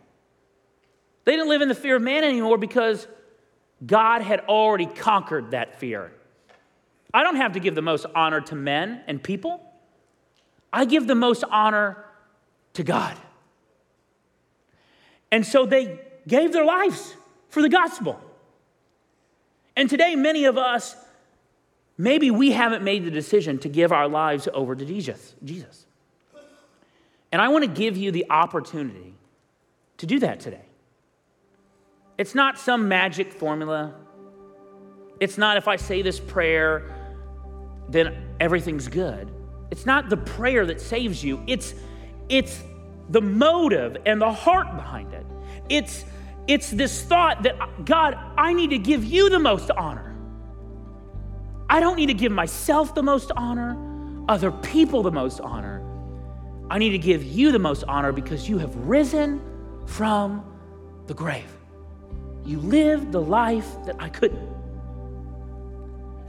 They 1.25 1.33
didn't 1.33 1.48
live 1.48 1.62
in 1.62 1.68
the 1.68 1.75
fear 1.75 1.96
of 1.96 2.03
man 2.03 2.25
anymore 2.25 2.59
because 2.59 3.07
God 3.85 4.22
had 4.22 4.40
already 4.40 4.87
conquered 4.87 5.53
that 5.53 5.79
fear. 5.79 6.12
I 7.14 7.22
don't 7.22 7.37
have 7.37 7.53
to 7.53 7.61
give 7.61 7.75
the 7.75 7.83
most 7.83 8.07
honor 8.14 8.40
to 8.42 8.55
men 8.55 9.03
and 9.07 9.22
people, 9.22 9.61
I 10.72 10.85
give 10.85 11.07
the 11.07 11.14
most 11.14 11.44
honor 11.44 12.05
to 12.75 12.83
God. 12.83 13.16
And 15.31 15.46
so 15.46 15.66
they 15.66 16.01
gave 16.27 16.53
their 16.53 16.64
lives 16.64 17.14
for 17.48 17.62
the 17.62 17.68
gospel. 17.68 18.18
And 19.76 19.88
today, 19.88 20.14
many 20.16 20.44
of 20.44 20.58
us, 20.58 20.96
maybe 21.96 22.30
we 22.30 22.52
haven't 22.52 22.82
made 22.82 23.04
the 23.04 23.11
decision 23.11 23.58
to 23.61 23.68
give 23.68 23.92
our 23.92 24.08
lives 24.08 24.48
over 24.52 24.74
to 24.74 24.85
Jesus. 24.85 25.35
Jesus. 25.44 25.87
And 27.30 27.40
I 27.40 27.48
want 27.48 27.64
to 27.64 27.70
give 27.70 27.96
you 27.96 28.11
the 28.11 28.26
opportunity 28.28 29.14
to 29.98 30.06
do 30.06 30.18
that 30.20 30.40
today. 30.40 30.64
It's 32.18 32.35
not 32.35 32.58
some 32.58 32.88
magic 32.88 33.32
formula. 33.32 33.94
It's 35.18 35.38
not 35.38 35.56
if 35.56 35.66
I 35.66 35.76
say 35.76 36.02
this 36.02 36.20
prayer, 36.20 36.92
then 37.88 38.35
everything's 38.38 38.88
good. 38.88 39.32
It's 39.70 39.87
not 39.87 40.11
the 40.11 40.16
prayer 40.18 40.66
that 40.66 40.80
saves 40.80 41.24
you. 41.24 41.42
It's 41.46 41.74
it's 42.28 42.62
the 43.08 43.20
motive 43.20 43.96
and 44.06 44.20
the 44.20 44.32
heart 44.32 44.74
behind 44.76 45.12
it. 45.14 45.26
It's 45.68 46.04
it's 46.48 46.70
this 46.70 47.02
thought 47.02 47.44
that 47.44 47.85
God, 47.85 48.18
I 48.37 48.52
need 48.52 48.70
to 48.70 48.78
give 48.78 49.05
you 49.05 49.31
the 49.31 49.38
most 49.38 49.70
honor. 49.70 50.16
I 51.70 51.81
don't 51.81 51.96
need 51.96 52.07
to 52.07 52.14
give 52.14 52.33
myself 52.33 52.94
the 52.94 53.02
most 53.02 53.33
honor, 53.37 53.76
other 54.28 54.50
people 54.50 55.02
the 55.02 55.11
most 55.11 55.40
honor. 55.40 55.83
I 56.70 56.78
need 56.78 56.90
to 56.90 56.98
give 56.98 57.22
you 57.22 57.52
the 57.52 57.59
most 57.59 57.85
honor 57.85 58.12
because 58.12 58.48
you 58.48 58.59
have 58.59 58.74
risen 58.76 59.40
from 59.87 60.44
the 61.07 61.14
grave. 61.14 61.50
You 62.44 62.59
lived 62.59 63.12
the 63.12 63.20
life 63.20 63.66
that 63.87 63.96
I 63.98 64.09
couldn't. 64.09 64.48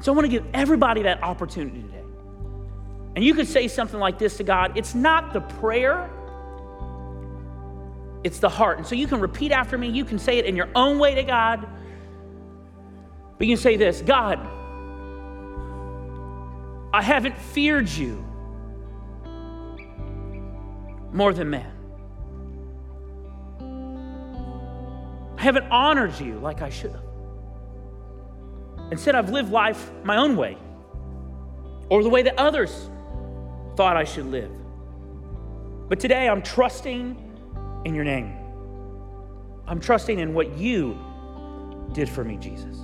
So 0.02 0.12
I 0.12 0.16
want 0.16 0.26
to 0.26 0.30
give 0.30 0.46
everybody 0.54 1.04
that 1.04 1.24
opportunity 1.24 1.82
today. 1.82 2.04
And 3.16 3.24
you 3.24 3.34
could 3.34 3.48
say 3.48 3.68
something 3.68 4.00
like 4.00 4.20
this 4.20 4.38
to 4.38 4.44
God 4.44 4.78
it's 4.78 4.96
not 4.96 5.34
the 5.34 5.42
prayer, 5.42 6.10
it's 8.24 8.40
the 8.40 8.50
heart. 8.50 8.78
And 8.78 8.88
so 8.88 8.96
you 8.96 9.08
can 9.08 9.20
repeat 9.20 9.52
after 9.52 9.78
me, 9.78 9.90
you 9.90 10.06
can 10.06 10.18
say 10.18 10.38
it 10.38 10.46
in 10.46 10.56
your 10.56 10.70
own 10.76 10.98
way 10.98 11.16
to 11.16 11.24
God. 11.24 11.68
But 13.38 13.48
you 13.48 13.56
can 13.56 13.62
say 13.62 13.76
this 13.76 14.02
God, 14.02 14.40
I 16.94 17.02
haven't 17.02 17.38
feared 17.38 17.90
you 17.90 18.24
more 21.12 21.34
than 21.34 21.50
man. 21.50 21.72
I 25.38 25.42
haven't 25.42 25.70
honored 25.70 26.20
you 26.20 26.40
like 26.40 26.62
I 26.62 26.70
should 26.70 26.92
have. 26.92 27.04
Instead, 28.92 29.16
I've 29.16 29.30
lived 29.30 29.52
life 29.52 29.92
my 30.04 30.18
own 30.18 30.38
way 30.38 30.58
or 31.90 32.04
the 32.04 32.10
way 32.10 32.24
that 32.24 32.38
others 32.38 32.90
thought 33.76 33.98
I 33.98 34.04
should 34.04 34.28
live. 34.28 34.52
But 35.90 36.00
today, 36.00 36.30
I'm 36.30 36.42
trusting 36.42 37.33
in 37.86 37.96
your 37.96 38.04
name. 38.04 38.36
I'm 39.68 39.80
trusting 39.80 40.20
in 40.20 40.34
what 40.34 40.58
you 40.58 40.98
did 41.94 42.10
for 42.10 42.24
me, 42.24 42.38
Jesus. 42.38 42.78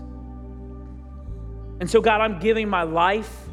And 1.80 1.90
so, 1.90 2.02
God, 2.02 2.22
I'm 2.22 2.40
giving 2.40 2.70
my 2.70 2.84
life 2.84 3.48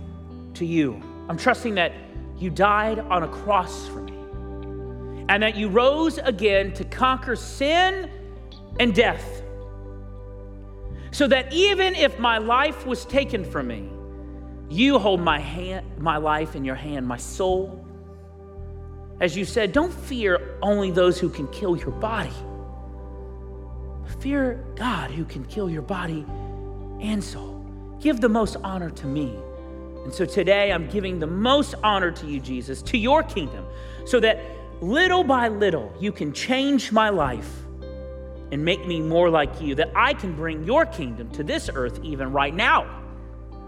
to 0.55 0.65
you. 0.65 1.03
I'm 1.29 1.37
trusting 1.37 1.75
that 1.77 1.93
you 2.39 2.51
died 2.51 2.99
on 2.99 3.23
a 3.23 3.29
cross 3.29 3.87
for 3.89 4.01
me 4.01 4.13
and 5.29 5.43
that 5.43 5.57
you 5.57 5.69
rose 5.69 6.19
again 6.19 6.73
to 6.75 6.85
conquer 6.85 7.37
sin 7.37 8.11
and 8.79 8.95
death. 8.95 9.43
So 11.11 11.27
that 11.29 11.53
even 11.53 11.95
if 11.95 12.19
my 12.19 12.39
life 12.39 12.87
was 12.87 13.05
taken 13.07 13.45
from 13.45 13.69
me, 13.69 13.89
you 14.69 14.99
hold 14.99 15.21
my 15.21 15.39
hand, 15.39 15.87
my 15.99 16.17
life 16.17 16.55
in 16.55 16.65
your 16.65 16.75
hand, 16.75 17.07
my 17.07 17.17
soul. 17.17 17.86
As 19.21 19.37
you 19.37 19.45
said, 19.45 19.73
don't 19.73 19.93
fear 19.93 20.59
only 20.61 20.91
those 20.91 21.19
who 21.19 21.31
can 21.31 21.49
kill 21.49 21.77
your 21.77 21.93
body. 21.93 22.33
Fear 24.21 24.65
God 24.77 25.11
who 25.11 25.25
can 25.25 25.45
kill 25.45 25.71
your 25.71 25.83
body 25.83 26.25
and 27.01 27.23
soul. 27.23 27.65
Give 28.01 28.21
the 28.21 28.29
most 28.29 28.57
honor 28.63 28.91
to 28.91 29.07
me. 29.07 29.37
And 30.05 30.13
so 30.13 30.25
today 30.25 30.71
I'm 30.71 30.89
giving 30.89 31.19
the 31.19 31.27
most 31.27 31.75
honor 31.83 32.11
to 32.13 32.27
you, 32.27 32.41
Jesus, 32.41 32.83
to 32.83 32.99
your 32.99 33.23
kingdom, 33.23 33.65
so 34.05 34.21
that 34.21 34.39
little 34.81 35.25
by 35.25 35.49
little 35.49 35.93
you 35.99 36.13
can 36.13 36.33
change 36.33 36.93
my 36.93 37.09
life 37.09 37.51
and 38.53 38.65
make 38.65 38.87
me 38.87 39.01
more 39.01 39.29
like 39.29 39.61
you, 39.61 39.75
that 39.75 39.91
I 39.97 40.13
can 40.13 40.37
bring 40.37 40.63
your 40.63 40.87
kingdom 40.87 41.31
to 41.33 41.43
this 41.43 41.69
earth 41.75 41.99
even 42.05 42.31
right 42.31 42.55
now, 42.55 43.03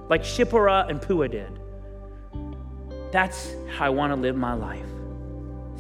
like 0.08 0.22
Shipporah 0.22 0.88
and 0.88 1.02
Puah 1.02 1.28
did. 1.28 1.58
That's 3.10 3.52
how 3.76 3.86
I 3.86 3.88
want 3.88 4.12
to 4.12 4.20
live 4.20 4.36
my 4.36 4.52
life. 4.52 4.86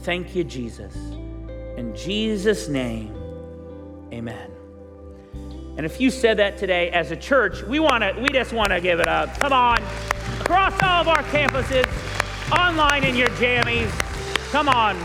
Thank 0.02 0.34
you, 0.34 0.44
Jesus. 0.44 0.94
In 1.76 1.94
Jesus' 1.94 2.68
name, 2.68 3.14
amen. 4.12 4.50
And 5.76 5.86
if 5.86 6.00
you 6.00 6.10
said 6.10 6.38
that 6.38 6.58
today 6.58 6.90
as 6.90 7.12
a 7.12 7.16
church, 7.16 7.62
we 7.62 7.78
want 7.78 8.02
to 8.02 8.12
we 8.20 8.28
just 8.30 8.52
want 8.52 8.70
to 8.70 8.80
give 8.80 8.98
it 8.98 9.06
up. 9.06 9.38
Come 9.38 9.52
on. 9.52 9.78
Across 10.40 10.82
all 10.82 11.02
of 11.02 11.08
our 11.08 11.22
campuses, 11.24 11.86
online 12.50 13.04
in 13.04 13.14
your 13.14 13.28
jammies. 13.30 13.90
Come 14.50 14.68
on. 14.68 14.96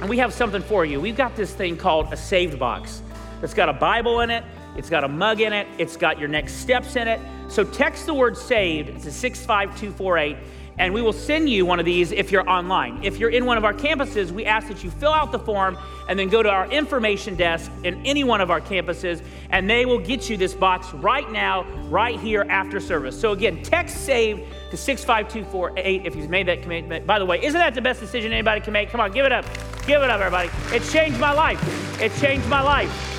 And 0.00 0.08
we 0.08 0.16
have 0.18 0.32
something 0.32 0.62
for 0.62 0.84
you. 0.84 1.00
We've 1.00 1.16
got 1.16 1.36
this 1.36 1.52
thing 1.52 1.76
called 1.76 2.12
a 2.12 2.16
saved 2.16 2.58
box. 2.58 3.02
It's 3.42 3.54
got 3.54 3.68
a 3.68 3.72
Bible 3.72 4.20
in 4.20 4.30
it, 4.30 4.44
it's 4.76 4.88
got 4.88 5.04
a 5.04 5.08
mug 5.08 5.40
in 5.40 5.52
it, 5.52 5.66
it's 5.76 5.96
got 5.96 6.18
your 6.18 6.28
next 6.28 6.54
steps 6.54 6.96
in 6.96 7.06
it. 7.08 7.20
So 7.48 7.64
text 7.64 8.06
the 8.06 8.14
word 8.14 8.36
saved 8.36 9.02
to 9.02 9.12
65248 9.12 10.36
and 10.78 10.94
we 10.94 11.02
will 11.02 11.12
send 11.12 11.48
you 11.48 11.66
one 11.66 11.78
of 11.78 11.84
these 11.84 12.12
if 12.12 12.30
you're 12.30 12.48
online. 12.48 13.02
If 13.02 13.18
you're 13.18 13.30
in 13.30 13.44
one 13.46 13.58
of 13.58 13.64
our 13.64 13.74
campuses, 13.74 14.30
we 14.30 14.44
ask 14.44 14.68
that 14.68 14.84
you 14.84 14.90
fill 14.90 15.12
out 15.12 15.32
the 15.32 15.38
form 15.38 15.76
and 16.08 16.18
then 16.18 16.28
go 16.28 16.42
to 16.42 16.48
our 16.48 16.70
information 16.70 17.34
desk 17.34 17.70
in 17.84 18.04
any 18.06 18.24
one 18.24 18.40
of 18.40 18.50
our 18.50 18.60
campuses, 18.60 19.22
and 19.50 19.68
they 19.68 19.86
will 19.86 19.98
get 19.98 20.30
you 20.30 20.36
this 20.36 20.54
box 20.54 20.92
right 20.94 21.30
now, 21.30 21.64
right 21.88 22.18
here 22.18 22.46
after 22.48 22.80
service. 22.80 23.18
So 23.18 23.32
again, 23.32 23.62
text 23.62 24.04
SAVE 24.06 24.38
to 24.70 24.76
65248 24.76 26.06
if 26.06 26.16
you've 26.16 26.30
made 26.30 26.46
that 26.46 26.62
commitment. 26.62 27.06
By 27.06 27.18
the 27.18 27.26
way, 27.26 27.42
isn't 27.44 27.58
that 27.58 27.74
the 27.74 27.82
best 27.82 28.00
decision 28.00 28.32
anybody 28.32 28.60
can 28.60 28.72
make? 28.72 28.90
Come 28.90 29.00
on, 29.00 29.12
give 29.12 29.26
it 29.26 29.32
up. 29.32 29.44
Give 29.86 30.02
it 30.02 30.10
up, 30.10 30.20
everybody. 30.20 30.50
It 30.74 30.82
changed 30.90 31.18
my 31.18 31.32
life. 31.32 32.00
It 32.00 32.12
changed 32.20 32.46
my 32.48 32.60
life. 32.60 33.16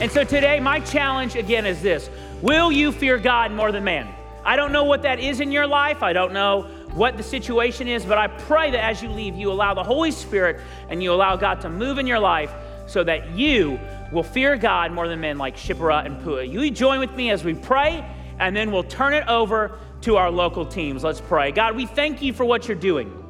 And 0.00 0.10
so 0.10 0.24
today, 0.24 0.60
my 0.60 0.80
challenge 0.80 1.36
again 1.36 1.66
is 1.66 1.82
this 1.82 2.10
Will 2.42 2.70
you 2.70 2.92
fear 2.92 3.18
God 3.18 3.50
more 3.50 3.72
than 3.72 3.84
man? 3.84 4.15
I 4.46 4.54
don't 4.54 4.70
know 4.70 4.84
what 4.84 5.02
that 5.02 5.18
is 5.18 5.40
in 5.40 5.50
your 5.50 5.66
life. 5.66 6.04
I 6.04 6.12
don't 6.12 6.32
know 6.32 6.62
what 6.92 7.16
the 7.16 7.22
situation 7.24 7.88
is, 7.88 8.04
but 8.04 8.16
I 8.16 8.28
pray 8.28 8.70
that 8.70 8.82
as 8.82 9.02
you 9.02 9.08
leave, 9.08 9.34
you 9.34 9.50
allow 9.50 9.74
the 9.74 9.82
Holy 9.82 10.12
Spirit 10.12 10.60
and 10.88 11.02
you 11.02 11.12
allow 11.12 11.34
God 11.34 11.60
to 11.62 11.68
move 11.68 11.98
in 11.98 12.06
your 12.06 12.20
life 12.20 12.52
so 12.86 13.02
that 13.02 13.30
you 13.32 13.80
will 14.12 14.22
fear 14.22 14.56
God 14.56 14.92
more 14.92 15.08
than 15.08 15.20
men 15.20 15.36
like 15.36 15.56
Shipporah 15.56 16.06
and 16.06 16.22
Puah. 16.22 16.42
You 16.42 16.70
join 16.70 17.00
with 17.00 17.12
me 17.12 17.30
as 17.30 17.42
we 17.42 17.54
pray, 17.54 18.08
and 18.38 18.56
then 18.56 18.70
we'll 18.70 18.84
turn 18.84 19.14
it 19.14 19.26
over 19.26 19.80
to 20.02 20.16
our 20.16 20.30
local 20.30 20.64
teams. 20.64 21.02
Let's 21.02 21.20
pray. 21.20 21.50
God, 21.50 21.74
we 21.74 21.86
thank 21.86 22.22
you 22.22 22.32
for 22.32 22.44
what 22.44 22.68
you're 22.68 22.76
doing. 22.76 23.24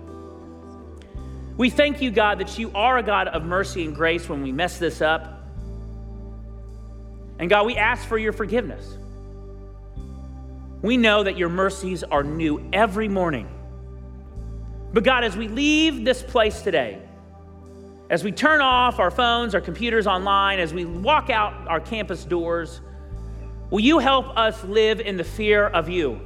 We 1.56 1.70
thank 1.70 2.02
you, 2.02 2.10
God, 2.10 2.40
that 2.40 2.58
you 2.58 2.70
are 2.74 2.98
a 2.98 3.02
God 3.02 3.28
of 3.28 3.42
mercy 3.42 3.86
and 3.86 3.96
grace 3.96 4.28
when 4.28 4.42
we 4.42 4.52
mess 4.52 4.78
this 4.78 5.00
up. 5.00 5.48
And 7.38 7.48
God, 7.48 7.64
we 7.64 7.76
ask 7.76 8.06
for 8.06 8.18
your 8.18 8.34
forgiveness. 8.34 8.98
We 10.82 10.96
know 10.96 11.22
that 11.22 11.36
your 11.36 11.48
mercies 11.48 12.04
are 12.04 12.22
new 12.22 12.68
every 12.72 13.08
morning. 13.08 13.48
But 14.92 15.04
God, 15.04 15.24
as 15.24 15.36
we 15.36 15.48
leave 15.48 16.04
this 16.04 16.22
place 16.22 16.62
today, 16.62 17.02
as 18.08 18.22
we 18.22 18.30
turn 18.30 18.60
off 18.60 18.98
our 18.98 19.10
phones, 19.10 19.54
our 19.54 19.60
computers 19.60 20.06
online, 20.06 20.58
as 20.58 20.72
we 20.72 20.84
walk 20.84 21.28
out 21.28 21.52
our 21.68 21.80
campus 21.80 22.24
doors, 22.24 22.80
will 23.70 23.80
you 23.80 23.98
help 23.98 24.36
us 24.36 24.62
live 24.64 25.00
in 25.00 25.16
the 25.16 25.24
fear 25.24 25.66
of 25.66 25.88
you? 25.88 26.20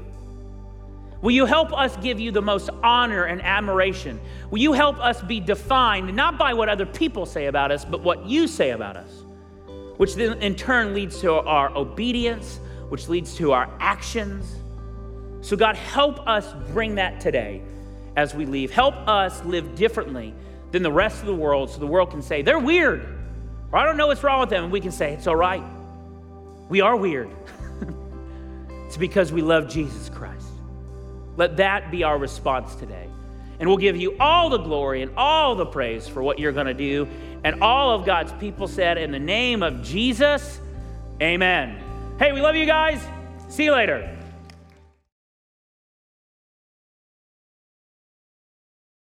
Will 1.22 1.30
you 1.32 1.46
help 1.46 1.72
us 1.72 1.96
give 1.98 2.18
you 2.18 2.30
the 2.32 2.42
most 2.42 2.70
honor 2.82 3.24
and 3.24 3.42
admiration? 3.42 4.20
Will 4.50 4.58
you 4.58 4.72
help 4.72 4.98
us 4.98 5.22
be 5.22 5.40
defined 5.40 6.14
not 6.14 6.38
by 6.38 6.54
what 6.54 6.68
other 6.68 6.86
people 6.86 7.26
say 7.26 7.46
about 7.46 7.70
us, 7.70 7.84
but 7.84 8.02
what 8.02 8.26
you 8.26 8.46
say 8.46 8.70
about 8.70 8.96
us? 8.96 9.24
which 10.00 10.14
then 10.14 10.38
in 10.38 10.54
turn 10.54 10.94
leads 10.94 11.20
to 11.20 11.30
our 11.30 11.76
obedience, 11.76 12.58
which 12.90 13.08
leads 13.08 13.36
to 13.36 13.52
our 13.52 13.70
actions. 13.80 14.54
So, 15.40 15.56
God, 15.56 15.76
help 15.76 16.28
us 16.28 16.52
bring 16.72 16.96
that 16.96 17.20
today 17.20 17.62
as 18.16 18.34
we 18.34 18.44
leave. 18.44 18.70
Help 18.70 18.94
us 19.08 19.42
live 19.44 19.74
differently 19.74 20.34
than 20.72 20.82
the 20.82 20.92
rest 20.92 21.20
of 21.20 21.26
the 21.26 21.34
world 21.34 21.70
so 21.70 21.78
the 21.78 21.86
world 21.86 22.10
can 22.10 22.20
say, 22.20 22.42
they're 22.42 22.58
weird, 22.58 23.06
or 23.72 23.78
I 23.78 23.84
don't 23.84 23.96
know 23.96 24.08
what's 24.08 24.22
wrong 24.22 24.40
with 24.40 24.50
them. 24.50 24.64
And 24.64 24.72
we 24.72 24.80
can 24.80 24.92
say, 24.92 25.14
it's 25.14 25.26
all 25.26 25.36
right. 25.36 25.62
We 26.68 26.80
are 26.80 26.96
weird. 26.96 27.30
it's 28.86 28.96
because 28.96 29.32
we 29.32 29.40
love 29.40 29.68
Jesus 29.68 30.08
Christ. 30.08 30.46
Let 31.36 31.56
that 31.58 31.90
be 31.90 32.02
our 32.04 32.18
response 32.18 32.74
today. 32.74 33.08
And 33.60 33.68
we'll 33.68 33.78
give 33.78 33.96
you 33.96 34.16
all 34.18 34.50
the 34.50 34.58
glory 34.58 35.02
and 35.02 35.12
all 35.16 35.54
the 35.54 35.66
praise 35.66 36.08
for 36.08 36.22
what 36.22 36.38
you're 36.38 36.52
going 36.52 36.66
to 36.66 36.74
do. 36.74 37.06
And 37.44 37.62
all 37.62 37.92
of 37.92 38.04
God's 38.04 38.32
people 38.34 38.66
said, 38.66 38.98
in 38.98 39.12
the 39.12 39.18
name 39.18 39.62
of 39.62 39.82
Jesus, 39.82 40.60
amen. 41.22 41.89
Hey, 42.20 42.32
we 42.32 42.42
love 42.42 42.54
you 42.54 42.66
guys. 42.66 43.00
See 43.48 43.64
you 43.64 43.72
later. 43.72 44.19